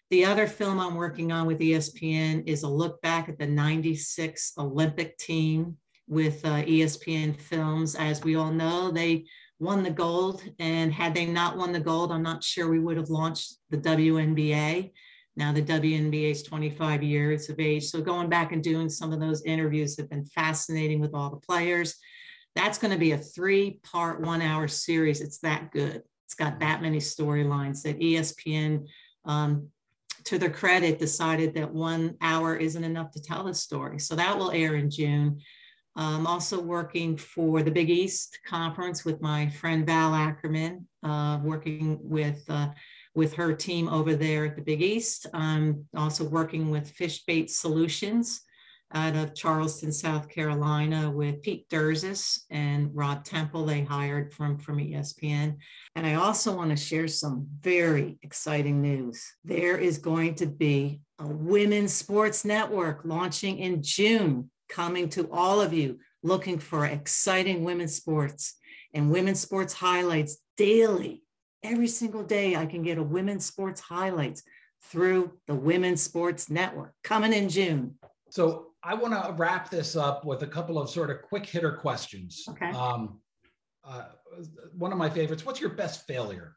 The 0.09 0.25
other 0.25 0.47
film 0.47 0.79
I'm 0.79 0.95
working 0.95 1.31
on 1.31 1.45
with 1.45 1.59
ESPN 1.59 2.43
is 2.47 2.63
a 2.63 2.67
look 2.67 2.99
back 3.01 3.29
at 3.29 3.37
the 3.37 3.45
96 3.45 4.53
Olympic 4.57 5.17
team 5.19 5.77
with 6.07 6.43
uh, 6.45 6.63
ESPN 6.63 7.35
Films. 7.35 7.93
As 7.93 8.23
we 8.23 8.35
all 8.35 8.51
know, 8.51 8.89
they 8.89 9.25
won 9.59 9.83
the 9.83 9.91
gold. 9.91 10.43
And 10.57 10.91
had 10.91 11.13
they 11.13 11.25
not 11.25 11.57
won 11.57 11.71
the 11.71 11.79
gold, 11.79 12.11
I'm 12.11 12.23
not 12.23 12.43
sure 12.43 12.69
we 12.69 12.79
would 12.79 12.97
have 12.97 13.09
launched 13.09 13.57
the 13.69 13.77
WNBA. 13.77 14.93
Now 15.35 15.51
the 15.51 15.61
WNBA 15.61 16.31
is 16.31 16.41
25 16.41 17.03
years 17.03 17.49
of 17.49 17.59
age. 17.59 17.85
So 17.85 18.01
going 18.01 18.29
back 18.29 18.51
and 18.51 18.63
doing 18.63 18.89
some 18.89 19.13
of 19.13 19.19
those 19.19 19.43
interviews 19.43 19.97
have 19.97 20.09
been 20.09 20.25
fascinating 20.25 20.99
with 20.99 21.13
all 21.13 21.29
the 21.29 21.45
players. 21.45 21.95
That's 22.57 22.79
going 22.79 22.91
to 22.91 22.97
be 22.97 23.11
a 23.11 23.17
three 23.17 23.79
part, 23.83 24.19
one 24.19 24.41
hour 24.41 24.67
series. 24.67 25.21
It's 25.21 25.37
that 25.39 25.71
good. 25.71 26.01
It's 26.25 26.33
got 26.33 26.59
that 26.59 26.81
many 26.81 26.97
storylines 26.97 27.83
that 27.83 27.99
ESPN 27.99 28.87
um, 29.25 29.69
to 30.27 30.37
their 30.37 30.49
credit, 30.49 30.99
decided 30.99 31.53
that 31.53 31.73
one 31.73 32.17
hour 32.21 32.55
isn't 32.57 32.83
enough 32.83 33.11
to 33.11 33.21
tell 33.21 33.45
the 33.45 33.53
story. 33.53 33.99
So 33.99 34.15
that 34.15 34.37
will 34.37 34.51
air 34.51 34.75
in 34.75 34.89
June. 34.89 35.39
I'm 35.95 36.27
also 36.27 36.61
working 36.61 37.15
for 37.15 37.63
the 37.63 37.71
Big 37.71 37.89
East 37.89 38.39
Conference 38.45 39.05
with 39.05 39.21
my 39.21 39.49
friend 39.49 39.85
Val 39.85 40.13
Ackerman, 40.13 40.87
uh, 41.01 41.39
working 41.41 41.97
with 42.01 42.43
uh, 42.49 42.69
with 43.15 43.33
her 43.33 43.53
team 43.53 43.87
over 43.89 44.15
there 44.15 44.45
at 44.45 44.55
the 44.55 44.61
Big 44.61 44.81
East. 44.81 45.27
I'm 45.33 45.85
also 45.95 46.23
working 46.27 46.69
with 46.69 46.93
Fishbait 46.93 47.49
Solutions, 47.49 48.41
out 48.93 49.15
of 49.15 49.35
Charleston, 49.35 49.91
South 49.91 50.29
Carolina, 50.29 51.11
with 51.11 51.41
Pete 51.41 51.67
Durzis 51.69 52.39
and 52.49 52.89
Rod 52.93 53.25
Temple. 53.25 53.65
They 53.65 53.81
hired 53.81 54.33
from, 54.33 54.57
from 54.57 54.77
ESPN. 54.77 55.57
And 55.95 56.07
I 56.07 56.15
also 56.15 56.55
want 56.55 56.69
to 56.69 56.77
share 56.77 57.07
some 57.07 57.47
very 57.59 58.17
exciting 58.21 58.81
news. 58.81 59.25
There 59.43 59.77
is 59.77 59.97
going 59.97 60.35
to 60.35 60.45
be 60.45 61.01
a 61.19 61.27
women's 61.27 61.93
sports 61.93 62.45
network 62.45 63.01
launching 63.03 63.59
in 63.59 63.81
June, 63.81 64.49
coming 64.69 65.09
to 65.09 65.29
all 65.31 65.61
of 65.61 65.73
you 65.73 65.99
looking 66.23 66.59
for 66.59 66.85
exciting 66.85 67.63
women's 67.63 67.95
sports 67.95 68.55
and 68.93 69.11
women's 69.11 69.39
sports 69.39 69.73
highlights 69.73 70.37
daily. 70.55 71.23
Every 71.63 71.87
single 71.87 72.23
day, 72.23 72.55
I 72.55 72.65
can 72.65 72.83
get 72.83 72.97
a 72.97 73.03
women's 73.03 73.45
sports 73.45 73.81
highlights 73.81 74.43
through 74.83 75.33
the 75.47 75.55
Women's 75.55 76.01
Sports 76.01 76.49
Network 76.49 76.93
coming 77.03 77.33
in 77.33 77.49
June. 77.49 77.95
So 78.29 78.67
I 78.83 78.93
want 78.93 79.13
to 79.13 79.33
wrap 79.33 79.69
this 79.69 79.95
up 79.95 80.25
with 80.25 80.43
a 80.43 80.47
couple 80.47 80.79
of 80.79 80.89
sort 80.89 81.09
of 81.09 81.21
quick 81.21 81.45
hitter 81.45 81.71
questions. 81.71 82.43
Okay. 82.49 82.69
Um, 82.71 83.19
uh, 83.83 84.05
one 84.73 84.91
of 84.91 84.97
my 84.97 85.09
favorites. 85.09 85.45
What's 85.45 85.61
your 85.61 85.71
best 85.71 86.05
failure? 86.07 86.55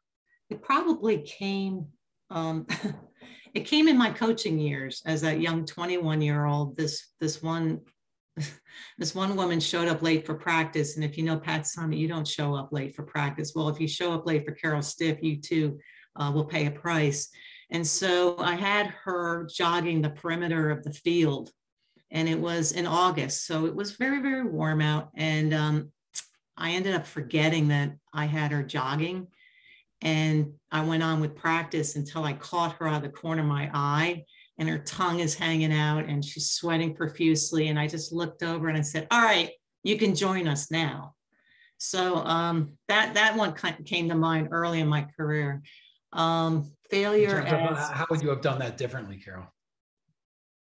It 0.49 0.63
probably 0.63 1.19
came. 1.19 1.87
Um, 2.31 2.67
it 3.55 3.61
came 3.61 3.89
in 3.89 3.97
my 3.97 4.11
coaching 4.11 4.59
years 4.59 5.03
as 5.07 5.21
that 5.23 5.41
young 5.41 5.65
21 5.65 6.21
year 6.21 6.45
old. 6.45 6.77
This 6.77 7.09
this 7.21 7.43
one 7.43 7.81
this 8.99 9.15
one 9.15 9.37
woman 9.37 9.61
showed 9.61 9.89
up 9.89 10.03
late 10.03 10.27
for 10.27 10.35
practice, 10.35 10.97
and 10.97 11.05
if 11.05 11.17
you 11.17 11.25
know 11.25 11.39
Pat 11.39 11.63
Summitt, 11.63 11.99
you 11.99 12.09
don't 12.09 12.27
show 12.27 12.55
up 12.55 12.71
late 12.73 12.95
for 12.95 13.03
practice. 13.03 13.53
Well, 13.55 13.69
if 13.69 13.81
you 13.81 13.89
show 13.89 14.13
up 14.13 14.27
late 14.27 14.45
for 14.45 14.53
Carol 14.53 14.83
Stiff, 14.83 15.19
you 15.23 15.41
too 15.41 15.79
uh, 16.17 16.31
will 16.35 16.45
pay 16.45 16.67
a 16.67 16.71
price. 16.71 17.29
And 17.71 17.87
so 17.87 18.37
I 18.39 18.57
had 18.57 18.87
her 19.05 19.49
jogging 19.53 20.03
the 20.03 20.11
perimeter 20.11 20.71
of 20.71 20.83
the 20.83 20.93
field 20.93 21.53
and 22.11 22.29
it 22.29 22.39
was 22.39 22.73
in 22.73 22.87
August. 22.87 23.47
So 23.47 23.67
it 23.67 23.75
was 23.75 23.93
very, 23.93 24.21
very 24.21 24.45
warm 24.45 24.81
out. 24.81 25.11
And 25.15 25.55
um, 25.55 25.93
I 26.57 26.73
ended 26.73 26.95
up 26.95 27.07
forgetting 27.07 27.69
that 27.69 27.93
I 28.13 28.27
had 28.27 28.53
her 28.53 28.63
jogging. 28.63 29.29
And 30.03 30.55
I 30.73 30.85
went 30.85 31.03
on 31.03 31.21
with 31.21 31.37
practice 31.37 31.97
until 31.97 32.25
I 32.25 32.33
caught 32.33 32.77
her 32.77 32.89
out 32.89 32.97
of 32.97 33.03
the 33.03 33.17
corner 33.17 33.43
of 33.43 33.49
my 33.49 33.71
eye 33.73 34.25
and 34.59 34.69
her 34.69 34.79
tongue 34.79 35.21
is 35.21 35.35
hanging 35.35 35.73
out 35.73 36.07
and 36.07 36.25
she's 36.25 36.51
sweating 36.51 36.95
profusely. 36.95 37.69
And 37.69 37.79
I 37.79 37.87
just 37.87 38.13
looked 38.13 38.43
over 38.43 38.69
and 38.69 38.77
I 38.77 38.83
said, 38.83 39.07
All 39.11 39.23
right, 39.23 39.51
you 39.83 39.99
can 39.99 40.15
join 40.15 40.49
us 40.49 40.71
now. 40.71 41.15
So 41.79 42.17
um, 42.17 42.73
that, 42.89 43.15
that 43.15 43.37
one 43.37 43.55
came 43.85 44.09
to 44.11 44.15
mind 44.15 44.49
early 44.51 44.81
in 44.81 44.89
my 44.89 45.07
career. 45.17 45.63
Um, 46.13 46.71
failure. 46.91 47.41
As, 47.41 47.91
how 47.91 48.07
would 48.11 48.21
you 48.21 48.29
have 48.29 48.43
done 48.43 48.59
that 48.59 48.77
differently, 48.77 49.17
Carol? 49.17 49.47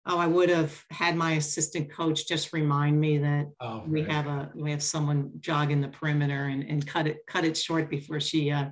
Oh, 0.06 0.18
I 0.18 0.26
would 0.26 0.48
have 0.48 0.84
had 0.90 1.16
my 1.16 1.32
assistant 1.32 1.90
coach 1.92 2.26
just 2.26 2.52
remind 2.52 3.00
me 3.00 3.18
that 3.18 3.46
oh, 3.60 3.84
we 3.86 4.02
have 4.02 4.26
a 4.26 4.50
we 4.54 4.70
have 4.70 4.82
someone 4.82 5.30
jogging 5.40 5.80
the 5.80 5.88
perimeter 5.88 6.46
and, 6.46 6.62
and 6.64 6.86
cut 6.86 7.06
it 7.06 7.18
cut 7.26 7.44
it 7.44 7.56
short 7.56 7.88
before 7.88 8.20
she 8.20 8.50
uh, 8.50 8.66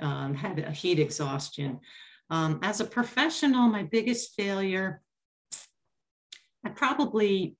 um, 0.00 0.34
had 0.34 0.58
a 0.58 0.70
heat 0.70 0.98
exhaustion. 0.98 1.80
Um, 2.28 2.60
as 2.62 2.80
a 2.80 2.84
professional, 2.84 3.68
my 3.68 3.84
biggest 3.84 4.34
failure, 4.36 5.02
I 6.64 6.68
probably 6.68 7.56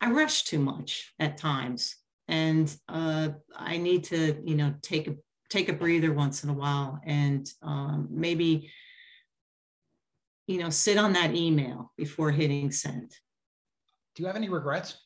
I 0.00 0.10
rush 0.10 0.44
too 0.44 0.58
much 0.58 1.12
at 1.18 1.38
times, 1.38 1.96
and 2.28 2.74
uh, 2.88 3.30
I 3.56 3.78
need 3.78 4.04
to 4.04 4.40
you 4.44 4.54
know 4.54 4.74
take 4.82 5.08
a 5.08 5.16
take 5.48 5.68
a 5.68 5.72
breather 5.72 6.12
once 6.12 6.42
in 6.44 6.50
a 6.50 6.54
while 6.54 7.00
and 7.04 7.48
um, 7.62 8.08
maybe 8.10 8.70
you 10.46 10.58
know, 10.58 10.70
sit 10.70 10.98
on 10.98 11.12
that 11.14 11.34
email 11.34 11.92
before 11.96 12.30
hitting 12.30 12.70
send. 12.70 13.10
Do 14.14 14.22
you 14.22 14.26
have 14.26 14.36
any 14.36 14.48
regrets? 14.48 14.96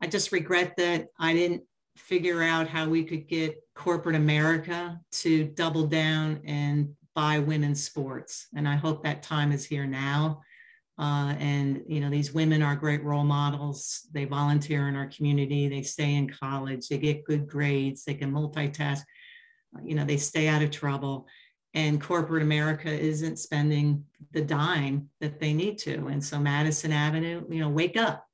I 0.00 0.06
just 0.06 0.32
regret 0.32 0.76
that 0.76 1.08
I 1.18 1.34
didn't 1.34 1.62
figure 1.96 2.42
out 2.42 2.68
how 2.68 2.88
we 2.88 3.04
could 3.04 3.28
get 3.28 3.56
corporate 3.74 4.16
America 4.16 4.98
to 5.12 5.44
double 5.44 5.86
down 5.86 6.40
and 6.44 6.94
buy 7.14 7.38
women's 7.38 7.82
sports. 7.82 8.46
And 8.54 8.68
I 8.68 8.76
hope 8.76 9.04
that 9.04 9.22
time 9.22 9.52
is 9.52 9.66
here 9.66 9.86
now. 9.86 10.40
Uh, 10.98 11.34
and 11.38 11.82
you 11.86 11.98
know 11.98 12.10
these 12.10 12.34
women 12.34 12.60
are 12.62 12.76
great 12.76 13.02
role 13.02 13.24
models 13.24 14.06
they 14.12 14.26
volunteer 14.26 14.86
in 14.86 14.96
our 14.96 15.06
community 15.06 15.66
they 15.66 15.80
stay 15.80 16.14
in 16.14 16.28
college 16.28 16.88
they 16.88 16.98
get 16.98 17.24
good 17.24 17.46
grades 17.46 18.04
they 18.04 18.12
can 18.12 18.30
multitask 18.30 19.00
you 19.82 19.94
know 19.94 20.04
they 20.04 20.18
stay 20.18 20.46
out 20.46 20.60
of 20.60 20.70
trouble 20.70 21.26
and 21.74 22.00
corporate 22.00 22.42
America 22.42 22.90
isn't 22.90 23.38
spending 23.38 24.04
the 24.32 24.40
dime 24.40 25.08
that 25.20 25.38
they 25.38 25.52
need 25.52 25.78
to. 25.78 26.06
And 26.08 26.22
so 26.22 26.38
Madison 26.38 26.92
Avenue, 26.92 27.44
you 27.48 27.60
know, 27.60 27.68
wake 27.68 27.96
up. 27.96 28.26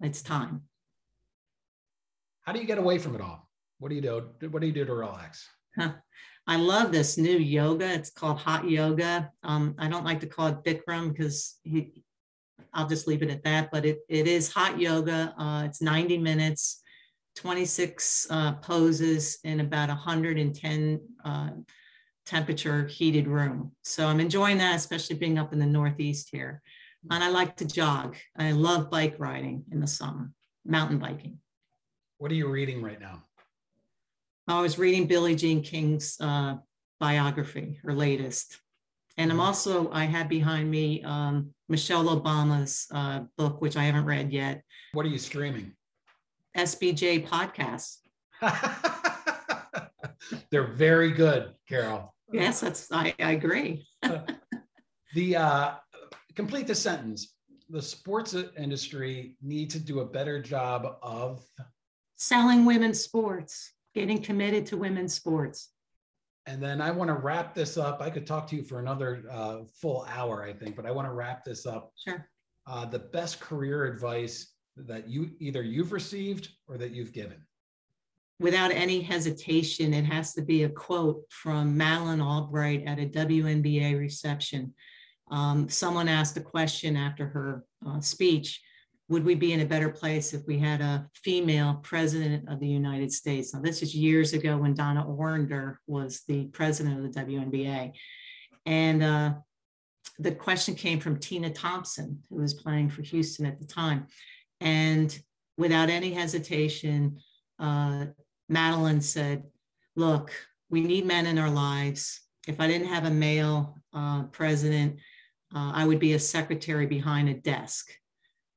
It's 0.00 0.22
time. 0.22 0.62
How 2.42 2.52
do 2.52 2.60
you 2.60 2.66
get 2.66 2.78
away 2.78 2.98
from 2.98 3.14
it 3.14 3.20
all? 3.20 3.48
What 3.78 3.88
do 3.88 3.94
you 3.94 4.00
do? 4.00 4.48
What 4.48 4.60
do 4.60 4.66
you 4.66 4.72
do 4.72 4.84
to 4.84 4.94
relax? 4.94 5.48
Huh. 5.76 5.92
I 6.46 6.56
love 6.56 6.92
this 6.92 7.18
new 7.18 7.36
yoga. 7.36 7.92
It's 7.92 8.10
called 8.10 8.38
hot 8.38 8.68
yoga. 8.68 9.30
Um, 9.42 9.74
I 9.78 9.88
don't 9.88 10.04
like 10.04 10.20
to 10.20 10.26
call 10.26 10.46
it 10.46 10.64
Bikram 10.64 11.10
because 11.10 11.58
he, 11.62 12.02
I'll 12.72 12.88
just 12.88 13.06
leave 13.06 13.22
it 13.22 13.30
at 13.30 13.44
that. 13.44 13.70
But 13.70 13.84
it, 13.84 13.98
it 14.08 14.26
is 14.26 14.50
hot 14.50 14.80
yoga. 14.80 15.34
Uh, 15.36 15.64
it's 15.66 15.82
90 15.82 16.16
minutes, 16.18 16.80
26 17.36 18.28
uh, 18.30 18.52
poses 18.54 19.38
and 19.44 19.60
about 19.60 19.90
110 19.90 21.00
uh, 21.24 21.50
temperature 22.28 22.86
heated 22.86 23.26
room. 23.26 23.72
So 23.82 24.06
I'm 24.06 24.20
enjoying 24.20 24.58
that, 24.58 24.76
especially 24.76 25.16
being 25.16 25.38
up 25.38 25.54
in 25.54 25.58
the 25.58 25.66
Northeast 25.66 26.28
here. 26.30 26.60
And 27.10 27.24
I 27.24 27.30
like 27.30 27.56
to 27.56 27.64
jog. 27.64 28.16
I 28.36 28.52
love 28.52 28.90
bike 28.90 29.14
riding 29.18 29.64
in 29.72 29.80
the 29.80 29.86
summer, 29.86 30.30
mountain 30.66 30.98
biking. 30.98 31.38
What 32.18 32.30
are 32.30 32.34
you 32.34 32.48
reading 32.48 32.82
right 32.82 33.00
now? 33.00 33.22
I 34.46 34.60
was 34.60 34.78
reading 34.78 35.06
Billie 35.06 35.36
Jean 35.36 35.62
King's 35.62 36.20
uh, 36.20 36.56
biography, 37.00 37.80
her 37.82 37.94
latest. 37.94 38.60
And 39.16 39.30
I'm 39.30 39.38
mm-hmm. 39.38 39.46
also, 39.46 39.90
I 39.90 40.04
have 40.04 40.28
behind 40.28 40.70
me 40.70 41.02
um, 41.04 41.54
Michelle 41.68 42.04
Obama's 42.04 42.88
uh, 42.92 43.20
book, 43.38 43.62
which 43.62 43.76
I 43.76 43.84
haven't 43.84 44.04
read 44.04 44.32
yet. 44.32 44.62
What 44.92 45.06
are 45.06 45.10
you 45.10 45.18
streaming? 45.18 45.72
SBJ 46.56 47.26
podcasts. 47.26 47.98
They're 50.50 50.72
very 50.72 51.12
good, 51.12 51.54
Carol. 51.68 52.14
Yes, 52.32 52.60
that's 52.60 52.90
I, 52.92 53.14
I 53.18 53.32
agree. 53.32 53.86
the 55.14 55.36
uh, 55.36 55.74
complete 56.34 56.66
the 56.66 56.74
sentence. 56.74 57.34
The 57.70 57.82
sports 57.82 58.34
industry 58.56 59.36
need 59.42 59.70
to 59.70 59.78
do 59.78 60.00
a 60.00 60.04
better 60.04 60.40
job 60.40 60.98
of 61.02 61.42
selling 62.16 62.64
women's 62.64 63.00
sports, 63.00 63.72
getting 63.94 64.22
committed 64.22 64.66
to 64.66 64.76
women's 64.76 65.14
sports. 65.14 65.70
And 66.46 66.62
then 66.62 66.80
I 66.80 66.90
want 66.90 67.08
to 67.08 67.14
wrap 67.14 67.54
this 67.54 67.76
up. 67.76 68.00
I 68.00 68.08
could 68.08 68.26
talk 68.26 68.46
to 68.48 68.56
you 68.56 68.62
for 68.62 68.78
another 68.78 69.22
uh, 69.30 69.58
full 69.82 70.06
hour, 70.08 70.42
I 70.42 70.54
think, 70.54 70.76
but 70.76 70.86
I 70.86 70.90
want 70.90 71.06
to 71.06 71.12
wrap 71.12 71.44
this 71.44 71.66
up. 71.66 71.92
Sure. 72.02 72.26
Uh, 72.66 72.86
the 72.86 72.98
best 72.98 73.38
career 73.38 73.84
advice 73.84 74.54
that 74.76 75.08
you 75.08 75.30
either 75.40 75.62
you've 75.62 75.92
received 75.92 76.48
or 76.66 76.78
that 76.78 76.92
you've 76.92 77.12
given. 77.12 77.38
Without 78.40 78.70
any 78.70 79.02
hesitation, 79.02 79.92
it 79.92 80.04
has 80.04 80.32
to 80.34 80.42
be 80.42 80.62
a 80.62 80.68
quote 80.68 81.22
from 81.30 81.76
Madeleine 81.76 82.20
Albright 82.20 82.84
at 82.86 82.98
a 82.98 83.06
WNBA 83.06 83.98
reception. 83.98 84.74
Um, 85.30 85.68
someone 85.68 86.08
asked 86.08 86.36
a 86.36 86.40
question 86.40 86.96
after 86.96 87.26
her 87.26 87.64
uh, 87.86 88.00
speech 88.00 88.62
would 89.08 89.24
we 89.24 89.34
be 89.34 89.52
in 89.52 89.60
a 89.60 89.66
better 89.66 89.88
place 89.88 90.34
if 90.34 90.46
we 90.46 90.58
had 90.58 90.80
a 90.80 91.08
female 91.14 91.80
president 91.82 92.48
of 92.48 92.60
the 92.60 92.68
United 92.68 93.10
States? 93.10 93.54
Now, 93.54 93.60
this 93.60 93.82
is 93.82 93.94
years 93.94 94.34
ago 94.34 94.58
when 94.58 94.74
Donna 94.74 95.04
Orender 95.04 95.76
was 95.86 96.22
the 96.28 96.44
president 96.48 96.98
of 96.98 97.12
the 97.12 97.20
WNBA. 97.20 97.92
And 98.66 99.02
uh, 99.02 99.34
the 100.18 100.32
question 100.32 100.74
came 100.74 101.00
from 101.00 101.18
Tina 101.18 101.50
Thompson, 101.50 102.22
who 102.28 102.36
was 102.36 102.52
playing 102.52 102.90
for 102.90 103.00
Houston 103.02 103.46
at 103.46 103.58
the 103.58 103.66
time. 103.66 104.08
And 104.60 105.18
without 105.56 105.88
any 105.88 106.12
hesitation, 106.12 107.18
uh, 107.58 108.06
Madeleine 108.48 109.00
said, 109.00 109.44
Look, 109.96 110.32
we 110.70 110.80
need 110.80 111.06
men 111.06 111.26
in 111.26 111.38
our 111.38 111.50
lives. 111.50 112.20
If 112.46 112.60
I 112.60 112.66
didn't 112.66 112.88
have 112.88 113.04
a 113.04 113.10
male 113.10 113.76
uh, 113.92 114.24
president, 114.24 114.98
uh, 115.54 115.72
I 115.74 115.84
would 115.84 115.98
be 115.98 116.12
a 116.12 116.18
secretary 116.18 116.86
behind 116.86 117.28
a 117.28 117.34
desk 117.34 117.90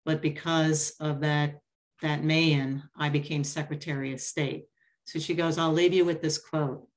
but 0.05 0.21
because 0.21 0.91
of 0.99 1.21
that 1.21 1.59
that 2.01 2.23
man, 2.23 2.83
I 2.97 3.09
became 3.09 3.43
Secretary 3.43 4.11
of 4.11 4.19
State. 4.19 4.65
So 5.05 5.19
she 5.19 5.35
goes, 5.35 5.59
I'll 5.59 5.71
leave 5.71 5.93
you 5.93 6.03
with 6.03 6.19
this 6.19 6.39
quote. 6.39 6.87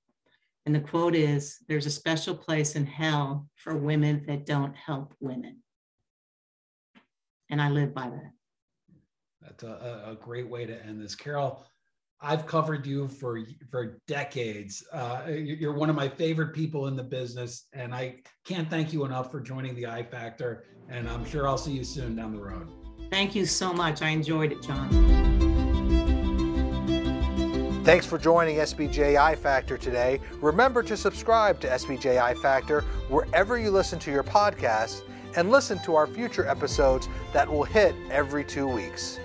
And 0.65 0.75
the 0.75 0.81
quote 0.81 1.15
is 1.15 1.59
There's 1.69 1.87
a 1.87 1.91
special 1.91 2.35
place 2.35 2.75
in 2.75 2.87
hell 2.87 3.49
for 3.57 3.77
women 3.77 4.25
that 4.27 4.47
don't 4.47 4.75
help 4.75 5.15
women. 5.21 5.63
And 7.51 7.61
I 7.61 7.69
live 7.69 7.93
by 7.93 8.09
that. 8.09 8.33
That's 9.43 9.63
a, 9.63 10.05
a 10.07 10.17
great 10.19 10.49
way 10.49 10.65
to 10.65 10.87
end 10.87 11.03
this. 11.03 11.15
Carol, 11.15 11.67
I've 12.25 12.47
covered 12.47 12.87
you 12.87 13.07
for 13.07 13.39
for 13.71 13.99
decades. 14.09 14.83
Uh, 14.93 15.25
you're 15.29 15.75
one 15.75 15.91
of 15.91 15.97
my 15.97 16.09
favorite 16.09 16.55
people 16.55 16.87
in 16.87 16.97
the 16.97 17.03
business, 17.03 17.67
and 17.75 17.95
I 17.95 18.17
can't 18.45 18.69
thank 18.71 18.93
you 18.95 19.05
enough 19.05 19.31
for 19.31 19.41
joining 19.41 19.75
the 19.75 19.87
I 19.87 20.03
Factor. 20.03 20.65
And 20.89 21.09
I'm 21.09 21.25
sure 21.27 21.47
I'll 21.47 21.59
see 21.59 21.73
you 21.73 21.85
soon 21.85 22.17
down 22.17 22.33
the 22.33 22.43
road. 22.43 22.71
Thank 23.11 23.35
you 23.35 23.45
so 23.45 23.73
much. 23.75 24.01
I 24.01 24.09
enjoyed 24.09 24.53
it, 24.53 24.63
John. 24.63 24.91
Thanks 27.85 28.07
for 28.07 28.17
joining 28.17 28.57
SBJ 28.57 29.19
I 29.21 29.37
Factor 29.37 29.77
today. 29.77 30.19
Remember 30.41 30.83
to 30.83 30.97
subscribe 30.97 31.61
to 31.61 31.69
SBJ 31.69 32.19
I 32.19 32.35
Factor 32.35 32.81
wherever 33.11 33.59
you 33.59 33.71
listen 33.71 33.99
to 33.99 34.11
your 34.11 34.25
podcasts 34.25 35.03
and 35.37 35.51
listen 35.51 35.79
to 35.83 35.95
our 35.95 36.07
future 36.07 36.47
episodes 36.47 37.11
that 37.35 37.51
will 37.51 37.65
hit 37.65 37.95
every 38.11 38.45
two 38.45 38.67
weeks. 38.67 39.19